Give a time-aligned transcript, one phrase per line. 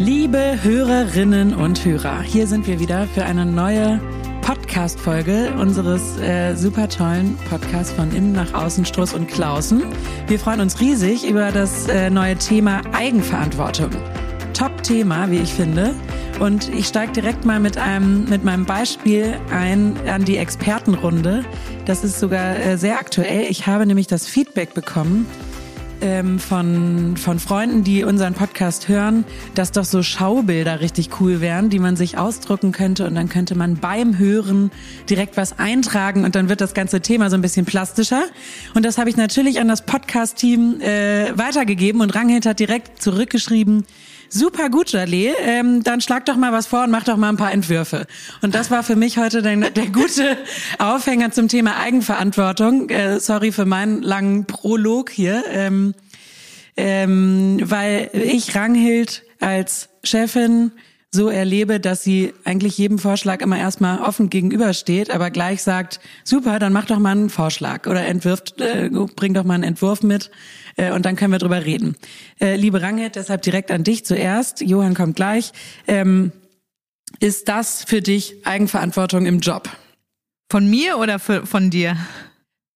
[0.00, 4.00] Liebe Hörerinnen und Hörer, hier sind wir wieder für eine neue
[4.42, 9.82] Podcast-Folge unseres äh, super tollen Podcasts von Innen nach Außen, Struss und Klausen.
[10.28, 13.90] Wir freuen uns riesig über das äh, neue Thema Eigenverantwortung.
[14.54, 15.96] Top-Thema, wie ich finde.
[16.38, 21.44] Und ich steige direkt mal mit einem mit meinem Beispiel ein an die Expertenrunde.
[21.86, 23.46] Das ist sogar äh, sehr aktuell.
[23.50, 25.26] Ich habe nämlich das Feedback bekommen
[26.00, 31.70] ähm, von, von Freunden, die unseren Podcast hören, dass doch so Schaubilder richtig cool wären,
[31.70, 34.70] die man sich ausdrucken könnte und dann könnte man beim Hören
[35.08, 38.24] direkt was eintragen und dann wird das ganze Thema so ein bisschen plastischer.
[38.74, 43.84] Und das habe ich natürlich an das Podcast-Team äh, weitergegeben und Ranghild hat direkt zurückgeschrieben,
[44.30, 45.32] Super gut, Jalé.
[45.40, 48.06] Ähm, dann schlag doch mal was vor und mach doch mal ein paar Entwürfe.
[48.42, 50.36] Und das war für mich heute der, der gute
[50.78, 52.90] Aufhänger zum Thema Eigenverantwortung.
[52.90, 55.44] Äh, sorry für meinen langen Prolog hier.
[55.50, 55.94] Ähm,
[56.76, 60.72] ähm, weil ich Ranghild als Chefin
[61.10, 66.58] so erlebe, dass sie eigentlich jedem Vorschlag immer erstmal offen gegenübersteht, aber gleich sagt, super,
[66.58, 70.30] dann mach doch mal einen Vorschlag oder entwirft, äh, bring doch mal einen Entwurf mit
[70.76, 71.96] äh, und dann können wir drüber reden.
[72.40, 74.60] Äh, liebe Rangit, deshalb direkt an dich zuerst.
[74.60, 75.52] Johann kommt gleich.
[75.86, 76.32] Ähm,
[77.20, 79.70] ist das für dich Eigenverantwortung im Job?
[80.50, 81.96] Von mir oder für, von dir?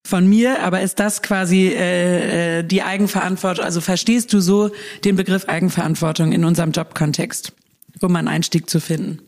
[0.06, 3.64] Von mir, aber ist das quasi äh, äh, die Eigenverantwortung?
[3.64, 4.70] Also verstehst du so
[5.04, 7.52] den Begriff Eigenverantwortung in unserem Jobkontext,
[8.02, 9.20] um einen Einstieg zu finden?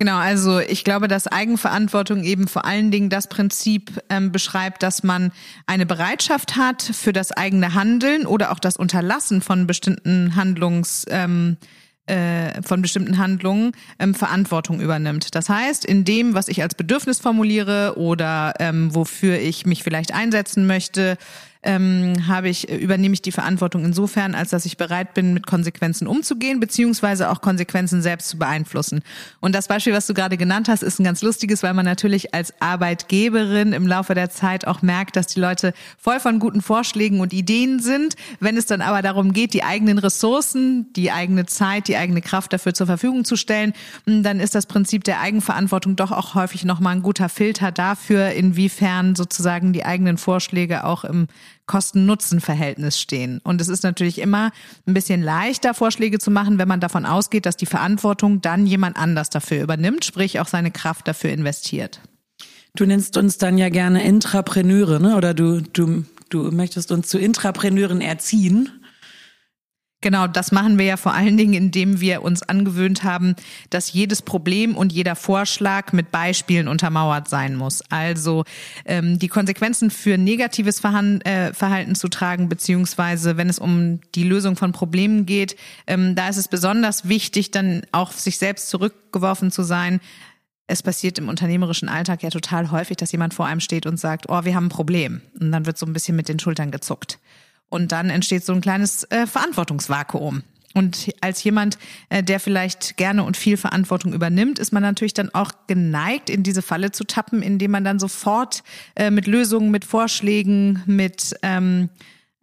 [0.00, 5.02] Genau, also ich glaube, dass Eigenverantwortung eben vor allen Dingen das Prinzip ähm, beschreibt, dass
[5.02, 5.30] man
[5.66, 11.58] eine Bereitschaft hat für das eigene Handeln oder auch das Unterlassen von bestimmten Handlungs ähm,
[12.06, 15.34] äh, von bestimmten Handlungen ähm, Verantwortung übernimmt.
[15.34, 20.14] Das heißt, in dem, was ich als Bedürfnis formuliere oder ähm, wofür ich mich vielleicht
[20.14, 21.18] einsetzen möchte,
[21.62, 25.46] ähm, habe ich, äh, übernehme ich die Verantwortung insofern, als dass ich bereit bin, mit
[25.46, 29.02] Konsequenzen umzugehen, beziehungsweise auch Konsequenzen selbst zu beeinflussen.
[29.40, 32.34] Und das Beispiel, was du gerade genannt hast, ist ein ganz lustiges, weil man natürlich
[32.34, 37.20] als Arbeitgeberin im Laufe der Zeit auch merkt, dass die Leute voll von guten Vorschlägen
[37.20, 38.16] und Ideen sind.
[38.38, 42.54] Wenn es dann aber darum geht, die eigenen Ressourcen, die eigene Zeit, die eigene Kraft
[42.54, 43.74] dafür zur Verfügung zu stellen,
[44.06, 49.14] dann ist das Prinzip der Eigenverantwortung doch auch häufig nochmal ein guter Filter dafür, inwiefern
[49.14, 51.26] sozusagen die eigenen Vorschläge auch im
[51.66, 53.40] Kosten-Nutzen-Verhältnis stehen.
[53.44, 54.50] Und es ist natürlich immer
[54.86, 58.96] ein bisschen leichter, Vorschläge zu machen, wenn man davon ausgeht, dass die Verantwortung dann jemand
[58.96, 62.00] anders dafür übernimmt, sprich auch seine Kraft dafür investiert.
[62.76, 65.16] Du nennst uns dann ja gerne Intrapreneure, ne?
[65.16, 68.68] Oder du, du, du möchtest uns zu Intrapreneuren erziehen.
[70.02, 73.36] Genau, das machen wir ja vor allen Dingen, indem wir uns angewöhnt haben,
[73.68, 77.82] dass jedes Problem und jeder Vorschlag mit Beispielen untermauert sein muss.
[77.90, 78.44] Also
[78.86, 84.24] ähm, die Konsequenzen für negatives Verhan äh, Verhalten zu tragen, beziehungsweise wenn es um die
[84.24, 85.54] Lösung von Problemen geht,
[85.86, 90.00] ähm, da ist es besonders wichtig, dann auch sich selbst zurückgeworfen zu sein.
[90.66, 94.30] Es passiert im unternehmerischen Alltag ja total häufig, dass jemand vor einem steht und sagt,
[94.30, 95.20] oh, wir haben ein Problem.
[95.38, 97.18] Und dann wird so ein bisschen mit den Schultern gezuckt.
[97.70, 100.42] Und dann entsteht so ein kleines äh, Verantwortungsvakuum.
[100.74, 101.78] Und als jemand,
[102.10, 106.42] äh, der vielleicht gerne und viel Verantwortung übernimmt, ist man natürlich dann auch geneigt, in
[106.42, 108.62] diese Falle zu tappen, indem man dann sofort
[108.94, 111.88] äh, mit Lösungen, mit Vorschlägen, mit ähm,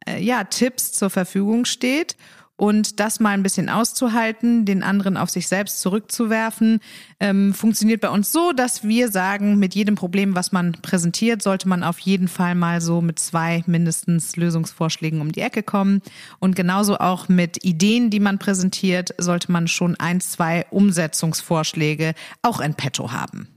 [0.05, 2.17] äh, ja, Tipps zur Verfügung steht
[2.57, 6.79] und das mal ein bisschen auszuhalten, den anderen auf sich selbst zurückzuwerfen,
[7.19, 11.69] ähm, funktioniert bei uns so, dass wir sagen, mit jedem Problem, was man präsentiert, sollte
[11.69, 16.01] man auf jeden Fall mal so mit zwei mindestens Lösungsvorschlägen um die Ecke kommen.
[16.39, 22.59] Und genauso auch mit Ideen, die man präsentiert, sollte man schon ein, zwei Umsetzungsvorschläge auch
[22.59, 23.47] in petto haben.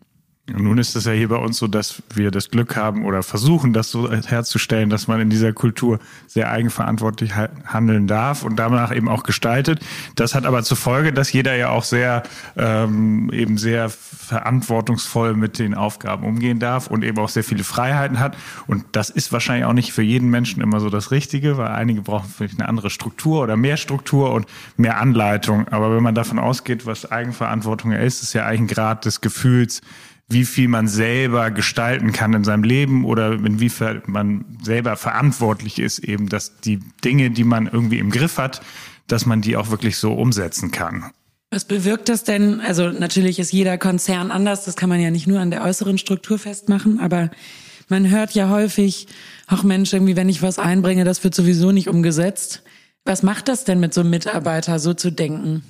[0.56, 3.72] Nun ist es ja hier bei uns so, dass wir das Glück haben oder versuchen,
[3.72, 9.08] das so herzustellen, dass man in dieser Kultur sehr eigenverantwortlich handeln darf und danach eben
[9.08, 9.80] auch gestaltet.
[10.16, 12.22] Das hat aber zur Folge, dass jeder ja auch sehr
[12.56, 18.18] ähm, eben sehr verantwortungsvoll mit den Aufgaben umgehen darf und eben auch sehr viele Freiheiten
[18.18, 18.36] hat.
[18.66, 22.02] Und das ist wahrscheinlich auch nicht für jeden Menschen immer so das Richtige, weil einige
[22.02, 24.46] brauchen vielleicht eine andere Struktur oder mehr Struktur und
[24.76, 25.68] mehr Anleitung.
[25.68, 29.80] Aber wenn man davon ausgeht, was Eigenverantwortung ist, ist ja eigentlich ein Grad des Gefühls,
[30.30, 35.98] wie viel man selber gestalten kann in seinem Leben oder inwiefern man selber verantwortlich ist,
[35.98, 38.62] eben, dass die Dinge, die man irgendwie im Griff hat,
[39.08, 41.10] dass man die auch wirklich so umsetzen kann.
[41.50, 42.60] Was bewirkt das denn?
[42.60, 45.98] Also natürlich ist jeder Konzern anders, das kann man ja nicht nur an der äußeren
[45.98, 47.30] Struktur festmachen, aber
[47.88, 49.08] man hört ja häufig,
[49.48, 52.62] ach Mensch, irgendwie, wenn ich was einbringe, das wird sowieso nicht umgesetzt.
[53.04, 55.64] Was macht das denn mit so einem Mitarbeiter, so zu denken?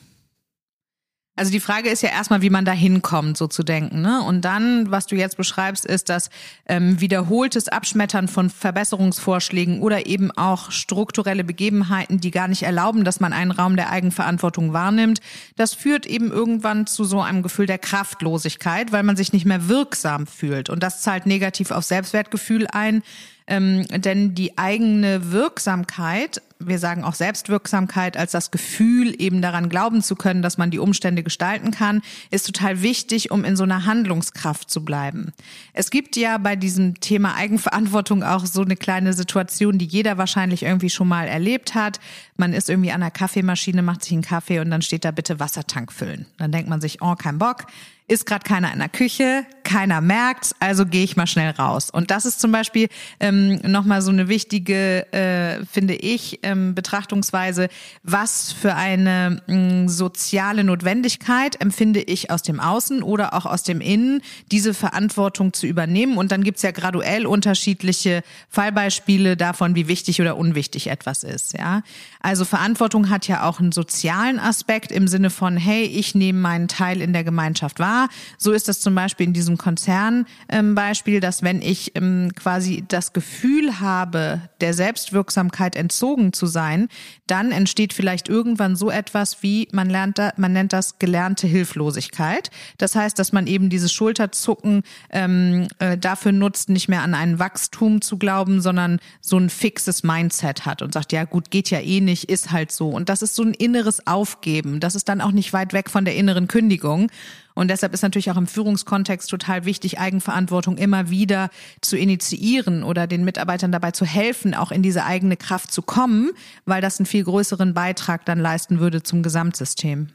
[1.40, 4.02] Also die Frage ist ja erstmal, wie man da hinkommt, so zu denken.
[4.02, 4.20] Ne?
[4.20, 6.28] Und dann, was du jetzt beschreibst, ist das
[6.66, 13.20] ähm, wiederholtes Abschmettern von Verbesserungsvorschlägen oder eben auch strukturelle Begebenheiten, die gar nicht erlauben, dass
[13.20, 15.20] man einen Raum der Eigenverantwortung wahrnimmt.
[15.56, 19.66] Das führt eben irgendwann zu so einem Gefühl der Kraftlosigkeit, weil man sich nicht mehr
[19.66, 20.68] wirksam fühlt.
[20.68, 23.02] Und das zahlt negativ auf Selbstwertgefühl ein.
[23.50, 30.02] Ähm, denn die eigene Wirksamkeit wir sagen auch Selbstwirksamkeit als das Gefühl, eben daran glauben
[30.02, 33.86] zu können, dass man die Umstände gestalten kann, ist total wichtig, um in so einer
[33.86, 35.32] Handlungskraft zu bleiben.
[35.72, 40.64] Es gibt ja bei diesem Thema Eigenverantwortung auch so eine kleine Situation, die jeder wahrscheinlich
[40.64, 41.98] irgendwie schon mal erlebt hat.
[42.36, 45.40] Man ist irgendwie an der Kaffeemaschine, macht sich einen Kaffee und dann steht da bitte
[45.40, 46.26] Wassertank füllen.
[46.36, 47.66] Dann denkt man sich, oh, kein Bock
[48.10, 51.90] ist gerade keiner in der Küche, keiner merkt, also gehe ich mal schnell raus.
[51.90, 52.88] Und das ist zum Beispiel
[53.20, 57.68] ähm, nochmal so eine wichtige, äh, finde ich, ähm, Betrachtungsweise,
[58.02, 63.80] was für eine mh, soziale Notwendigkeit empfinde ich aus dem Außen oder auch aus dem
[63.80, 66.16] Innen, diese Verantwortung zu übernehmen.
[66.16, 71.56] Und dann gibt's ja graduell unterschiedliche Fallbeispiele davon, wie wichtig oder unwichtig etwas ist.
[71.56, 71.82] Ja,
[72.20, 76.66] Also Verantwortung hat ja auch einen sozialen Aspekt im Sinne von, hey, ich nehme meinen
[76.66, 77.99] Teil in der Gemeinschaft wahr
[78.38, 83.12] so ist das zum Beispiel in diesem Konzernbeispiel, ähm, dass wenn ich ähm, quasi das
[83.12, 86.88] Gefühl habe, der Selbstwirksamkeit entzogen zu sein,
[87.26, 92.50] dann entsteht vielleicht irgendwann so etwas wie, man lernt da, man nennt das gelernte Hilflosigkeit.
[92.78, 97.38] Das heißt, dass man eben dieses Schulterzucken ähm, äh, dafür nutzt, nicht mehr an ein
[97.38, 101.80] Wachstum zu glauben, sondern so ein fixes Mindset hat und sagt, ja gut, geht ja
[101.80, 102.88] eh nicht, ist halt so.
[102.88, 104.80] Und das ist so ein inneres Aufgeben.
[104.80, 107.10] Das ist dann auch nicht weit weg von der inneren Kündigung.
[107.60, 111.50] Und deshalb ist natürlich auch im Führungskontext total wichtig, Eigenverantwortung immer wieder
[111.82, 116.30] zu initiieren oder den Mitarbeitern dabei zu helfen, auch in diese eigene Kraft zu kommen,
[116.64, 120.08] weil das einen viel größeren Beitrag dann leisten würde zum Gesamtsystem.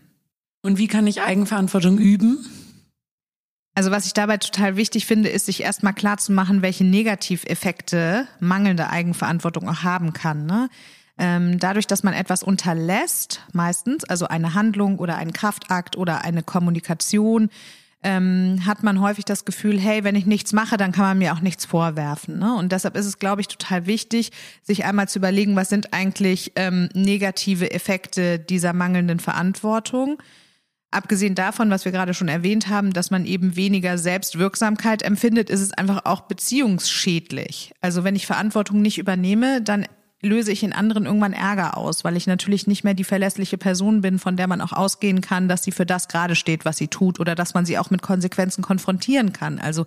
[0.63, 2.43] Und wie kann ich Eigenverantwortung üben?
[3.75, 8.27] Also was ich dabei total wichtig finde, ist sich erstmal klar zu machen, welche Negativeffekte
[8.39, 10.47] mangelnde Eigenverantwortung auch haben kann.
[10.47, 10.67] Ne?
[11.17, 16.43] Ähm, dadurch, dass man etwas unterlässt, meistens, also eine Handlung oder einen Kraftakt oder eine
[16.43, 17.49] Kommunikation,
[18.05, 21.33] ähm, hat man häufig das Gefühl, hey, wenn ich nichts mache, dann kann man mir
[21.33, 22.37] auch nichts vorwerfen.
[22.37, 22.55] Ne?
[22.55, 24.31] Und deshalb ist es, glaube ich, total wichtig,
[24.61, 30.21] sich einmal zu überlegen, was sind eigentlich ähm, negative Effekte dieser mangelnden Verantwortung.
[30.91, 35.61] Abgesehen davon, was wir gerade schon erwähnt haben, dass man eben weniger Selbstwirksamkeit empfindet, ist
[35.61, 37.73] es einfach auch beziehungsschädlich.
[37.81, 39.87] Also wenn ich Verantwortung nicht übernehme, dann
[40.25, 44.01] löse ich in anderen irgendwann Ärger aus, weil ich natürlich nicht mehr die verlässliche Person
[44.01, 46.87] bin, von der man auch ausgehen kann, dass sie für das gerade steht, was sie
[46.87, 49.59] tut oder dass man sie auch mit Konsequenzen konfrontieren kann.
[49.59, 49.85] Also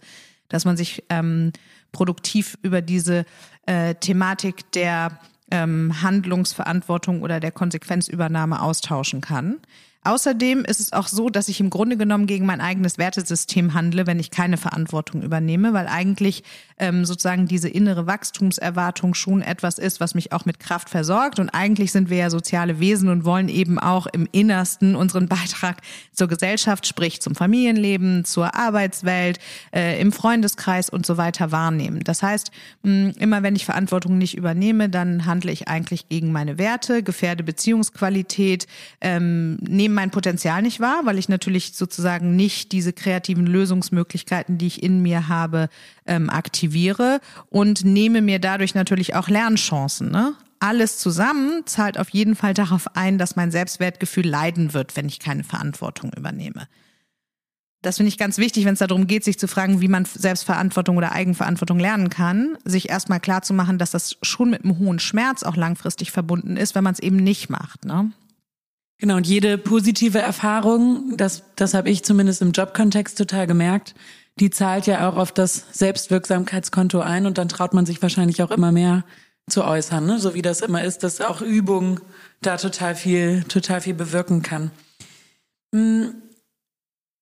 [0.48, 1.52] dass man sich ähm,
[1.92, 3.26] produktiv über diese
[3.66, 5.18] äh, Thematik der
[5.50, 9.56] ähm, Handlungsverantwortung oder der Konsequenzübernahme austauschen kann.
[10.04, 14.06] Außerdem ist es auch so, dass ich im Grunde genommen gegen mein eigenes Wertesystem handle,
[14.06, 16.44] wenn ich keine Verantwortung übernehme, weil eigentlich
[16.78, 21.38] ähm, sozusagen diese innere Wachstumserwartung schon etwas ist, was mich auch mit Kraft versorgt.
[21.38, 25.78] Und eigentlich sind wir ja soziale Wesen und wollen eben auch im Innersten unseren Beitrag
[26.12, 29.38] zur Gesellschaft, sprich zum Familienleben, zur Arbeitswelt,
[29.74, 32.00] äh, im Freundeskreis und so weiter wahrnehmen.
[32.04, 32.50] Das heißt,
[32.82, 37.42] mh, immer wenn ich Verantwortung nicht übernehme, dann handle ich eigentlich gegen meine Werte, gefährde
[37.42, 38.66] Beziehungsqualität,
[39.00, 44.66] ähm, nehme mein Potenzial nicht wahr, weil ich natürlich sozusagen nicht diese kreativen Lösungsmöglichkeiten, die
[44.66, 45.68] ich in mir habe,
[46.08, 47.20] ähm, aktiviere
[47.50, 50.10] und nehme mir dadurch natürlich auch Lernchancen.
[50.10, 50.34] Ne?
[50.60, 55.20] Alles zusammen zahlt auf jeden Fall darauf ein, dass mein Selbstwertgefühl leiden wird, wenn ich
[55.20, 56.66] keine Verantwortung übernehme.
[57.80, 60.96] Das finde ich ganz wichtig, wenn es darum geht, sich zu fragen, wie man Selbstverantwortung
[60.96, 64.98] oder Eigenverantwortung lernen kann, sich erstmal klar zu machen, dass das schon mit einem hohen
[64.98, 67.84] Schmerz auch langfristig verbunden ist, wenn man es eben nicht macht.
[67.84, 68.10] Ne?
[68.98, 73.94] Genau, und jede positive Erfahrung, das, das habe ich zumindest im Jobkontext total gemerkt,
[74.40, 78.50] die zahlt ja auch auf das Selbstwirksamkeitskonto ein und dann traut man sich wahrscheinlich auch
[78.50, 79.04] immer mehr
[79.48, 80.18] zu äußern, ne?
[80.18, 82.00] so wie das immer ist, dass auch Übung
[82.42, 84.70] da total viel, total viel bewirken kann.
[85.74, 86.14] Hm,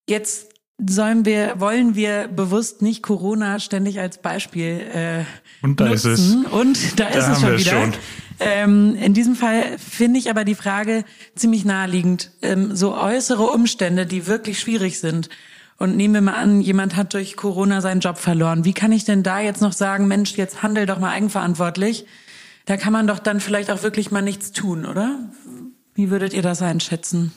[0.09, 5.25] jetzt sollen wir, wollen wir bewusst nicht Corona ständig als Beispiel äh,
[5.63, 6.13] und da nutzen.
[6.13, 6.53] ist es.
[6.53, 7.71] Und da, da ist es schon wieder.
[7.71, 7.95] Schon.
[8.39, 11.05] Ähm, in diesem Fall finde ich aber die Frage
[11.35, 12.33] ziemlich naheliegend.
[12.43, 15.31] Ähm, so äußere Umstände, die wirklich schwierig sind.
[15.79, 18.65] Und nehmen wir mal an, jemand hat durch Corona seinen Job verloren.
[18.65, 22.07] Wie kann ich denn da jetzt noch sagen, Mensch, jetzt handel doch mal eigenverantwortlich?
[22.65, 25.19] Da kann man doch dann vielleicht auch wirklich mal nichts tun, oder?
[25.95, 27.33] Wie würdet ihr das einschätzen?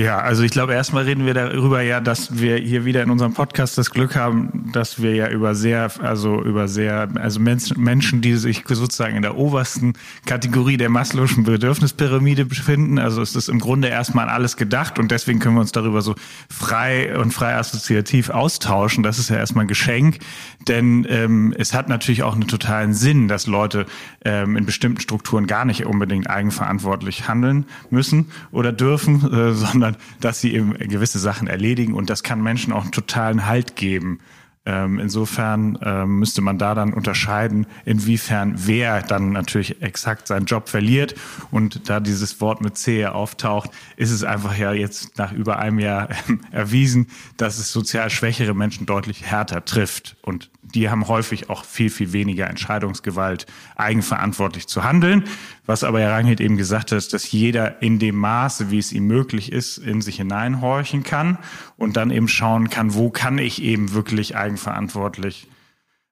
[0.00, 3.34] Ja, also ich glaube, erstmal reden wir darüber ja, dass wir hier wieder in unserem
[3.34, 8.36] Podcast das Glück haben, dass wir ja über sehr, also über sehr, also Menschen, die
[8.36, 9.92] sich sozusagen in der obersten
[10.24, 12.98] Kategorie der Maslow'schen Bedürfnispyramide befinden.
[12.98, 16.00] Also es ist im Grunde erstmal an alles gedacht und deswegen können wir uns darüber
[16.00, 16.14] so
[16.48, 19.02] frei und frei assoziativ austauschen.
[19.02, 20.20] Das ist ja erstmal ein Geschenk,
[20.66, 23.84] denn ähm, es hat natürlich auch einen totalen Sinn, dass Leute
[24.24, 30.02] ähm, in bestimmten Strukturen gar nicht unbedingt eigenverantwortlich handeln müssen oder dürfen, äh, sondern sondern
[30.20, 34.20] dass sie eben gewisse Sachen erledigen und das kann Menschen auch einen totalen Halt geben.
[34.66, 40.68] Ähm, insofern ähm, müsste man da dann unterscheiden, inwiefern wer dann natürlich exakt seinen Job
[40.68, 41.14] verliert.
[41.50, 45.78] Und da dieses Wort mit C auftaucht, ist es einfach ja jetzt nach über einem
[45.78, 46.10] Jahr
[46.50, 47.06] erwiesen,
[47.38, 50.16] dass es sozial schwächere Menschen deutlich härter trifft.
[50.20, 55.24] Und die haben häufig auch viel, viel weniger Entscheidungsgewalt, eigenverantwortlich zu handeln.
[55.66, 59.06] Was aber Herr Ranghild eben gesagt hat, dass jeder in dem Maße, wie es ihm
[59.06, 61.38] möglich ist, in sich hineinhorchen kann
[61.76, 65.48] und dann eben schauen kann, wo kann ich eben wirklich eigenverantwortlich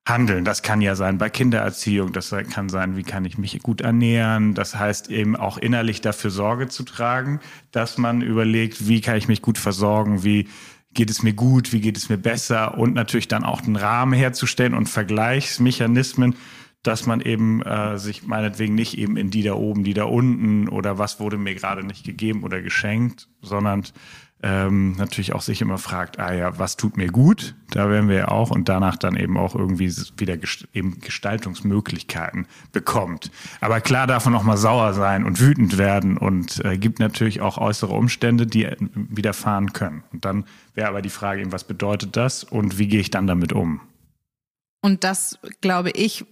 [0.06, 0.44] handeln.
[0.44, 4.54] Das kann ja sein bei Kindererziehung, das kann sein, wie kann ich mich gut ernähren.
[4.54, 7.40] Das heißt eben auch innerlich dafür Sorge zu tragen,
[7.72, 10.48] dass man überlegt, wie kann ich mich gut versorgen, wie
[10.94, 14.14] geht es mir gut, wie geht es mir besser und natürlich dann auch den Rahmen
[14.14, 16.36] herzustellen und Vergleichsmechanismen,
[16.82, 20.68] dass man eben äh, sich meinetwegen nicht eben in die da oben, die da unten
[20.68, 23.84] oder was wurde mir gerade nicht gegeben oder geschenkt, sondern
[24.42, 27.56] ähm, natürlich auch sich immer fragt, ah ja, was tut mir gut?
[27.70, 32.46] Da werden wir ja auch und danach dann eben auch irgendwie wieder gest eben Gestaltungsmöglichkeiten
[32.72, 33.32] bekommt.
[33.60, 37.40] Aber klar darf man auch mal sauer sein und wütend werden und äh, gibt natürlich
[37.40, 40.04] auch äußere Umstände, die äh, widerfahren können.
[40.12, 43.26] Und dann wäre aber die Frage eben, was bedeutet das und wie gehe ich dann
[43.26, 43.80] damit um?
[44.80, 46.24] Und das, glaube ich,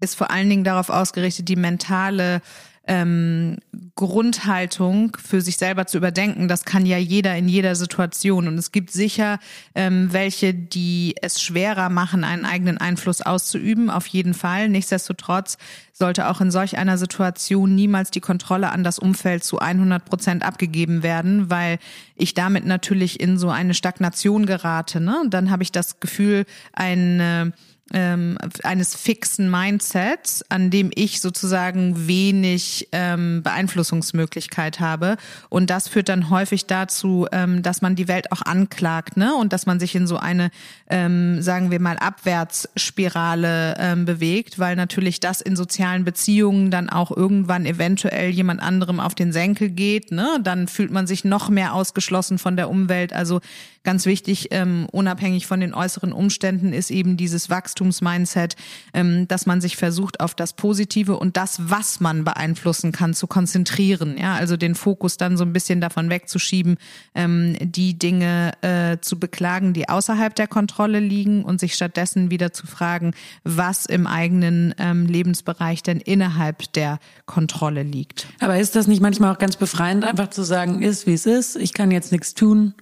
[0.00, 2.42] ist vor allen Dingen darauf ausgerichtet, die mentale
[2.88, 3.58] ähm,
[3.94, 6.48] Grundhaltung für sich selber zu überdenken.
[6.48, 8.48] Das kann ja jeder in jeder Situation.
[8.48, 9.38] Und es gibt sicher
[9.74, 13.90] ähm, welche, die es schwerer machen, einen eigenen Einfluss auszuüben.
[13.90, 14.68] Auf jeden Fall.
[14.70, 15.58] Nichtsdestotrotz
[15.92, 20.42] sollte auch in solch einer Situation niemals die Kontrolle an das Umfeld zu 100 Prozent
[20.42, 21.78] abgegeben werden, weil
[22.16, 25.00] ich damit natürlich in so eine Stagnation gerate.
[25.00, 25.24] Ne?
[25.28, 27.52] Dann habe ich das Gefühl, eine
[27.92, 35.16] ähm, eines fixen Mindsets, an dem ich sozusagen wenig ähm, Beeinflussungsmöglichkeit habe.
[35.48, 39.34] Und das führt dann häufig dazu, ähm, dass man die Welt auch anklagt, ne?
[39.34, 40.50] Und dass man sich in so eine,
[40.88, 47.10] ähm, sagen wir mal, Abwärtsspirale ähm, bewegt, weil natürlich das in sozialen Beziehungen dann auch
[47.10, 50.38] irgendwann eventuell jemand anderem auf den Senkel geht, ne?
[50.42, 53.12] Dann fühlt man sich noch mehr ausgeschlossen von der Umwelt.
[53.12, 53.40] Also
[53.88, 58.54] ganz wichtig, ähm, unabhängig von den äußeren Umständen, ist eben dieses Wachstumsmindset,
[58.92, 63.26] ähm, dass man sich versucht, auf das Positive und das, was man beeinflussen kann, zu
[63.26, 64.18] konzentrieren.
[64.18, 66.76] Ja, also den Fokus dann so ein bisschen davon wegzuschieben,
[67.14, 72.52] ähm, die Dinge äh, zu beklagen, die außerhalb der Kontrolle liegen und sich stattdessen wieder
[72.52, 78.26] zu fragen, was im eigenen ähm, Lebensbereich denn innerhalb der Kontrolle liegt.
[78.40, 81.56] Aber ist das nicht manchmal auch ganz befreiend, einfach zu sagen, ist wie es ist,
[81.56, 82.74] ich kann jetzt nichts tun?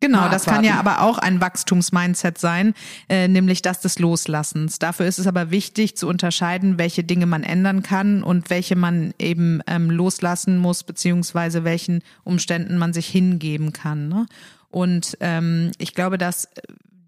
[0.00, 2.74] Genau, das kann ja aber auch ein Wachstumsmindset sein,
[3.08, 4.78] äh, nämlich das des Loslassens.
[4.78, 9.14] Dafür ist es aber wichtig zu unterscheiden, welche Dinge man ändern kann und welche man
[9.18, 14.08] eben ähm, loslassen muss, beziehungsweise welchen Umständen man sich hingeben kann.
[14.08, 14.26] Ne?
[14.70, 16.48] Und ähm, ich glaube, dass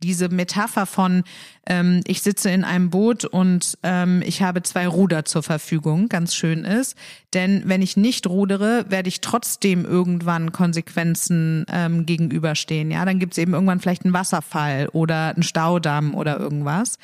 [0.02, 1.24] diese Metapher von
[1.66, 6.34] ähm, ich sitze in einem Boot und ähm, ich habe zwei Ruder zur Verfügung, ganz
[6.34, 6.96] schön ist.
[7.34, 12.90] Denn wenn ich nicht rudere, werde ich trotzdem irgendwann Konsequenzen ähm, gegenüberstehen.
[12.90, 16.98] Ja, dann gibt es eben irgendwann vielleicht einen Wasserfall oder einen Staudamm oder irgendwas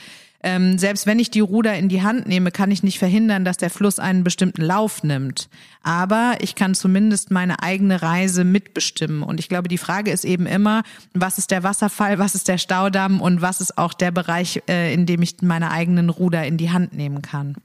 [0.44, 3.56] ähm, selbst wenn ich die Ruder in die Hand nehme, kann ich nicht verhindern, dass
[3.56, 5.48] der Fluss einen bestimmten Lauf nimmt.
[5.82, 9.22] Aber ich kann zumindest meine eigene Reise mitbestimmen.
[9.22, 10.82] Und ich glaube, die Frage ist eben immer,
[11.14, 14.92] was ist der Wasserfall, was ist der Staudamm und was ist auch der Bereich, äh,
[14.92, 17.56] in dem ich meine eigenen Ruder in die Hand nehmen kann.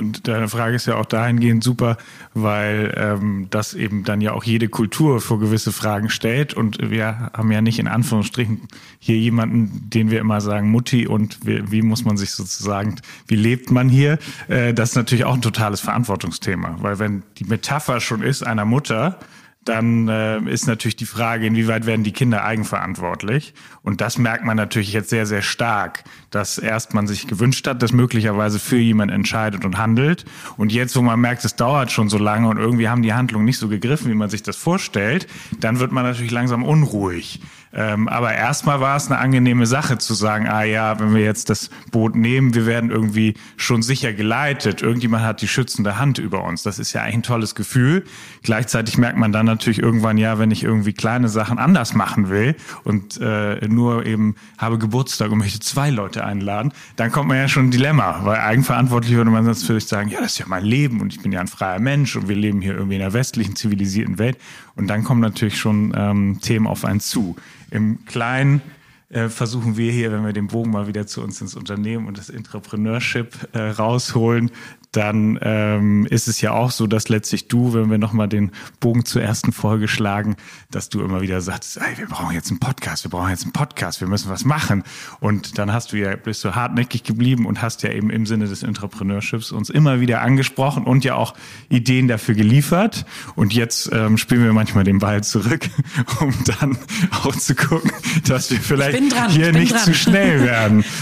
[0.00, 1.98] Und deine Frage ist ja auch dahingehend super,
[2.32, 6.54] weil ähm, das eben dann ja auch jede Kultur vor gewisse Fragen stellt.
[6.54, 8.62] Und wir haben ja nicht in Anführungsstrichen
[8.98, 13.36] hier jemanden, den wir immer sagen, Mutti und wie, wie muss man sich sozusagen, wie
[13.36, 14.18] lebt man hier?
[14.48, 18.64] Äh, das ist natürlich auch ein totales Verantwortungsthema, weil wenn die Metapher schon ist einer
[18.64, 19.18] Mutter,
[19.64, 23.52] dann äh, ist natürlich die Frage, inwieweit werden die Kinder eigenverantwortlich.
[23.82, 27.82] Und das merkt man natürlich jetzt sehr, sehr stark, dass erst man sich gewünscht hat,
[27.82, 30.24] dass möglicherweise für jemand entscheidet und handelt.
[30.56, 33.44] Und jetzt, wo man merkt, es dauert schon so lange und irgendwie haben die Handlungen
[33.44, 35.26] nicht so gegriffen, wie man sich das vorstellt,
[35.58, 37.40] dann wird man natürlich langsam unruhig.
[37.72, 41.50] Ähm, aber erstmal war es eine angenehme Sache zu sagen, ah ja, wenn wir jetzt
[41.50, 44.82] das Boot nehmen, wir werden irgendwie schon sicher geleitet.
[44.82, 46.64] Irgendjemand hat die schützende Hand über uns.
[46.64, 48.04] Das ist ja eigentlich ein tolles Gefühl.
[48.42, 52.56] Gleichzeitig merkt man dann natürlich irgendwann, ja, wenn ich irgendwie kleine Sachen anders machen will
[52.84, 57.48] und äh, nur eben habe Geburtstag und möchte zwei Leute einladen, dann kommt man ja
[57.48, 60.64] schon ein Dilemma, weil eigenverantwortlich würde man sonst vielleicht sagen, ja, das ist ja mein
[60.64, 63.12] Leben und ich bin ja ein freier Mensch und wir leben hier irgendwie in einer
[63.12, 64.38] westlichen, zivilisierten Welt.
[64.74, 67.36] Und dann kommen natürlich schon ähm, Themen auf einen zu.
[67.70, 68.62] Im Kleinen
[69.10, 72.16] äh, versuchen wir hier, wenn wir den Bogen mal wieder zu uns ins Unternehmen und
[72.16, 74.50] das Entrepreneurship äh, rausholen,
[74.92, 79.04] dann ähm, ist es ja auch so, dass letztlich du, wenn wir nochmal den Bogen
[79.04, 80.36] zur ersten Folge schlagen,
[80.70, 83.52] dass du immer wieder sagst, ey, wir brauchen jetzt einen Podcast, wir brauchen jetzt einen
[83.52, 84.82] Podcast, wir müssen was machen.
[85.20, 88.48] Und dann hast du ja, bist du hartnäckig geblieben und hast ja eben im Sinne
[88.48, 91.34] des Entrepreneurships uns immer wieder angesprochen und ja auch
[91.68, 93.06] Ideen dafür geliefert.
[93.36, 95.70] Und jetzt ähm, spielen wir manchmal den Ball zurück,
[96.20, 96.76] um dann
[97.22, 97.92] auch zu gucken,
[98.26, 98.98] dass wir vielleicht
[99.30, 99.84] hier nicht dran.
[99.84, 100.84] zu schnell werden.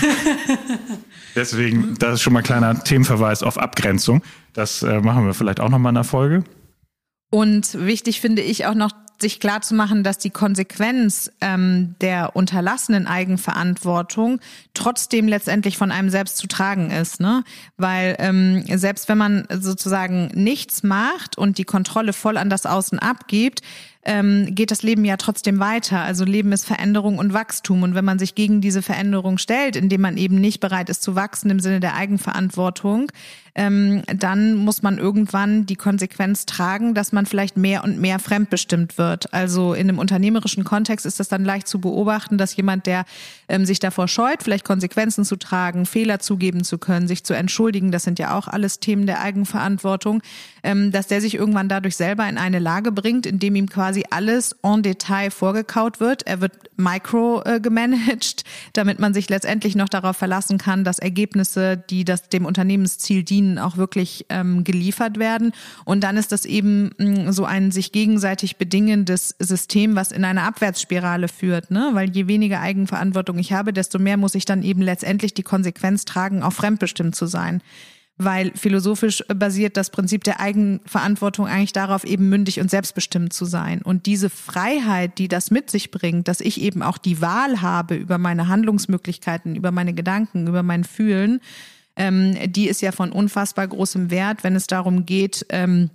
[1.38, 4.22] Deswegen, das ist schon mal ein kleiner Themenverweis auf Abgrenzung.
[4.54, 6.42] Das äh, machen wir vielleicht auch nochmal in der Folge.
[7.30, 8.90] Und wichtig finde ich auch noch,
[9.20, 14.40] sich klar zu machen, dass die Konsequenz ähm, der unterlassenen Eigenverantwortung
[14.74, 17.42] trotzdem letztendlich von einem selbst zu tragen ist, ne?
[17.76, 22.98] Weil ähm, selbst wenn man sozusagen nichts macht und die Kontrolle voll an das Außen
[23.00, 23.62] abgibt,
[24.04, 26.00] ähm, geht das Leben ja trotzdem weiter.
[26.00, 27.82] Also Leben ist Veränderung und Wachstum.
[27.82, 31.14] Und wenn man sich gegen diese Veränderung stellt, indem man eben nicht bereit ist zu
[31.14, 33.10] wachsen im Sinne der Eigenverantwortung,
[33.58, 38.98] ähm, dann muss man irgendwann die Konsequenz tragen, dass man vielleicht mehr und mehr fremdbestimmt
[38.98, 39.34] wird.
[39.34, 43.04] Also in einem unternehmerischen Kontext ist das dann leicht zu beobachten, dass jemand, der
[43.48, 47.90] ähm, sich davor scheut, vielleicht Konsequenzen zu tragen, Fehler zugeben zu können, sich zu entschuldigen,
[47.90, 50.22] das sind ja auch alles Themen der Eigenverantwortung,
[50.62, 53.87] ähm, dass der sich irgendwann dadurch selber in eine Lage bringt, in dem ihm quasi
[54.10, 56.26] alles en Detail vorgekaut wird.
[56.26, 61.76] Er wird micro äh, gemanagt, damit man sich letztendlich noch darauf verlassen kann, dass Ergebnisse,
[61.76, 65.52] die das dem Unternehmensziel dienen, auch wirklich ähm, geliefert werden.
[65.84, 70.24] Und dann ist das eben mh, mm, so ein sich gegenseitig bedingendes System, was in
[70.24, 71.90] eine Abwärtsspirale führt, ne?
[71.92, 76.04] Weil je weniger Eigenverantwortung ich habe, desto mehr muss ich dann eben letztendlich die Konsequenz
[76.04, 77.62] tragen, auch fremdbestimmt zu sein
[78.18, 83.80] weil philosophisch basiert das Prinzip der Eigenverantwortung eigentlich darauf, eben mündig und selbstbestimmt zu sein.
[83.80, 87.94] Und diese Freiheit, die das mit sich bringt, dass ich eben auch die Wahl habe
[87.94, 91.40] über meine Handlungsmöglichkeiten, über meine Gedanken, über mein Fühlen,
[91.94, 95.90] ähm, die ist ja von unfassbar großem Wert, wenn es darum geht, ähm,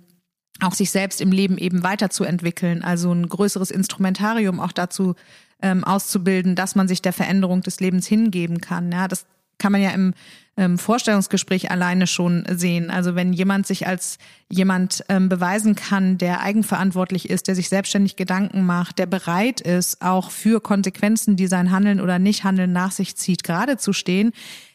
[0.60, 5.14] auch sich selbst im Leben eben weiterzuentwickeln, also ein größeres Instrumentarium auch dazu
[5.60, 8.92] ähm, auszubilden, dass man sich der Veränderung des Lebens hingeben kann.
[8.92, 9.26] Ja, das
[9.58, 10.14] kann man ja im
[10.56, 12.90] ähm, Vorstellungsgespräch alleine schon sehen.
[12.90, 18.16] Also wenn jemand sich als jemand ähm, beweisen kann, der eigenverantwortlich ist, der sich selbstständig
[18.16, 23.16] Gedanken macht, der bereit ist, auch für Konsequenzen, die sein Handeln oder Nichthandeln nach sich
[23.16, 24.32] zieht, gerade zu stehen,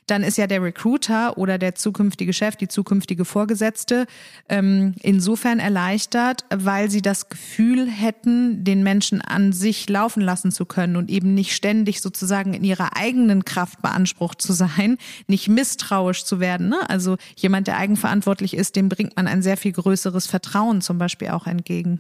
[0.10, 4.06] dann ist ja der Recruiter oder der zukünftige Chef, die zukünftige Vorgesetzte
[4.48, 10.66] ähm, insofern erleichtert, weil sie das Gefühl hätten, den Menschen an sich laufen lassen zu
[10.66, 16.24] können und eben nicht ständig sozusagen in ihrer eigenen Kraft beansprucht zu sein, nicht misstrauisch
[16.26, 16.70] zu werden.
[16.70, 16.90] Ne?
[16.90, 21.30] Also jemand, der eigenverantwortlich ist, dem bringt man ein sehr viel größeres Vertrauen zum Beispiel
[21.30, 22.00] auch entgegen.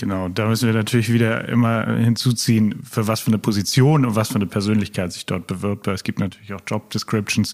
[0.00, 4.28] Genau, da müssen wir natürlich wieder immer hinzuziehen, für was für eine Position und was
[4.28, 5.86] für eine Persönlichkeit sich dort bewirbt.
[5.86, 7.52] Weil es gibt natürlich auch Job Descriptions,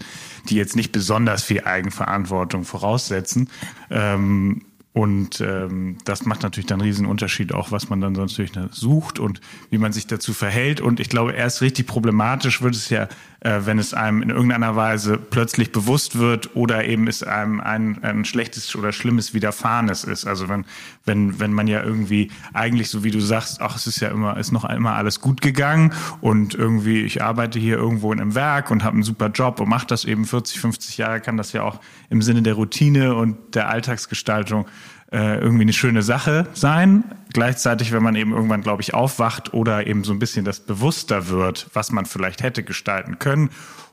[0.48, 3.50] die jetzt nicht besonders viel Eigenverantwortung voraussetzen.
[3.90, 4.62] Ähm,
[4.96, 8.56] und ähm, das macht natürlich dann einen riesen Unterschied auch, was man dann sonst natürlich
[8.70, 10.80] sucht und wie man sich dazu verhält.
[10.80, 13.06] Und ich glaube, erst richtig problematisch wird es ja,
[13.40, 18.02] äh, wenn es einem in irgendeiner Weise plötzlich bewusst wird oder eben es einem ein,
[18.04, 20.26] ein schlechtes oder schlimmes Widerfahrenes ist.
[20.26, 20.64] Also wenn,
[21.04, 24.38] wenn, wenn man ja irgendwie eigentlich, so wie du sagst, ach, es ist ja immer,
[24.38, 28.70] ist noch immer alles gut gegangen und irgendwie, ich arbeite hier irgendwo in einem Werk
[28.70, 31.64] und habe einen super Job und mache das eben 40, 50 Jahre, kann das ja
[31.64, 34.64] auch im Sinne der Routine und der Alltagsgestaltung
[35.12, 37.04] äh, irgendwie eine schöne Sache sein.
[37.32, 41.28] Gleichzeitig, wenn man eben irgendwann, glaube ich, aufwacht oder eben so ein bisschen das bewusster
[41.28, 43.50] wird, was man vielleicht hätte gestalten können.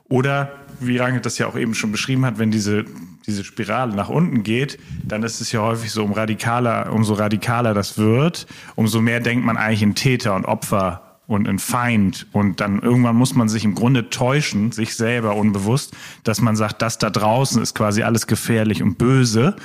[0.08, 2.84] Oder, wie Rangit das ja auch eben schon beschrieben hat, wenn diese,
[3.26, 7.74] diese Spirale nach unten geht, dann ist es ja häufig so, um radikaler, umso radikaler
[7.74, 12.26] das wird, umso mehr denkt man eigentlich in Täter und Opfer und in Feind.
[12.32, 16.82] Und dann irgendwann muss man sich im Grunde täuschen, sich selber unbewusst, dass man sagt,
[16.82, 19.56] das da draußen ist quasi alles gefährlich und böse.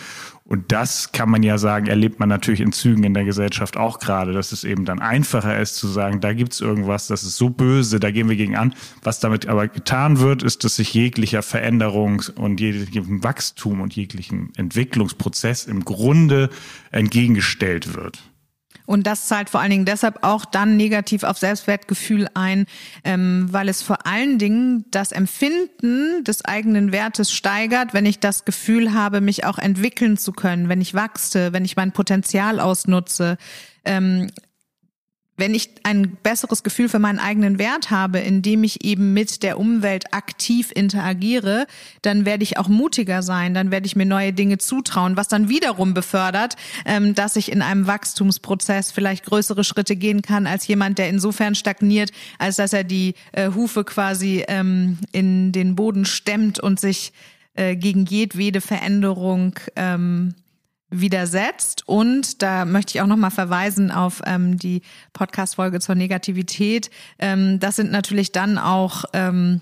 [0.50, 4.00] Und das kann man ja sagen, erlebt man natürlich in Zügen in der Gesellschaft auch
[4.00, 7.52] gerade, dass es eben dann einfacher ist zu sagen, da gibt's irgendwas, das ist so
[7.52, 8.74] böse, da gehen wir gegen an.
[9.04, 14.52] Was damit aber getan wird, ist, dass sich jeglicher Veränderung und jeglichem Wachstum und jeglichen
[14.58, 16.50] Entwicklungsprozess im Grunde
[16.90, 18.18] entgegengestellt wird.
[18.90, 22.66] Und das zahlt vor allen Dingen deshalb auch dann negativ auf Selbstwertgefühl ein,
[23.04, 28.46] ähm, weil es vor allen Dingen das Empfinden des eigenen Wertes steigert, wenn ich das
[28.46, 33.38] Gefühl habe, mich auch entwickeln zu können, wenn ich wachse, wenn ich mein Potenzial ausnutze.
[33.86, 34.32] Ähm,
[35.40, 39.60] wenn ich ein besseres Gefühl für meinen eigenen Wert habe, indem ich eben mit der
[39.60, 41.66] Umwelt aktiv interagiere,
[42.02, 45.50] dann werde ich auch mutiger sein, dann werde ich mir neue Dinge zutrauen, was dann
[45.50, 50.98] wiederum befördert, ähm, dass ich in einem Wachstumsprozess vielleicht größere Schritte gehen kann als jemand,
[50.98, 56.60] der insofern stagniert, als dass er die äh, Hufe quasi ähm, in den Boden stemmt
[56.60, 57.14] und sich
[57.56, 60.34] äh, gegen jedwede Veränderung ähm,
[60.90, 61.88] widersetzt.
[61.88, 64.82] Und da möchte ich auch nochmal verweisen auf ähm, die
[65.14, 66.90] Podcast-Folge zur Negativität.
[67.20, 69.62] Ähm, das sind natürlich dann auch ähm,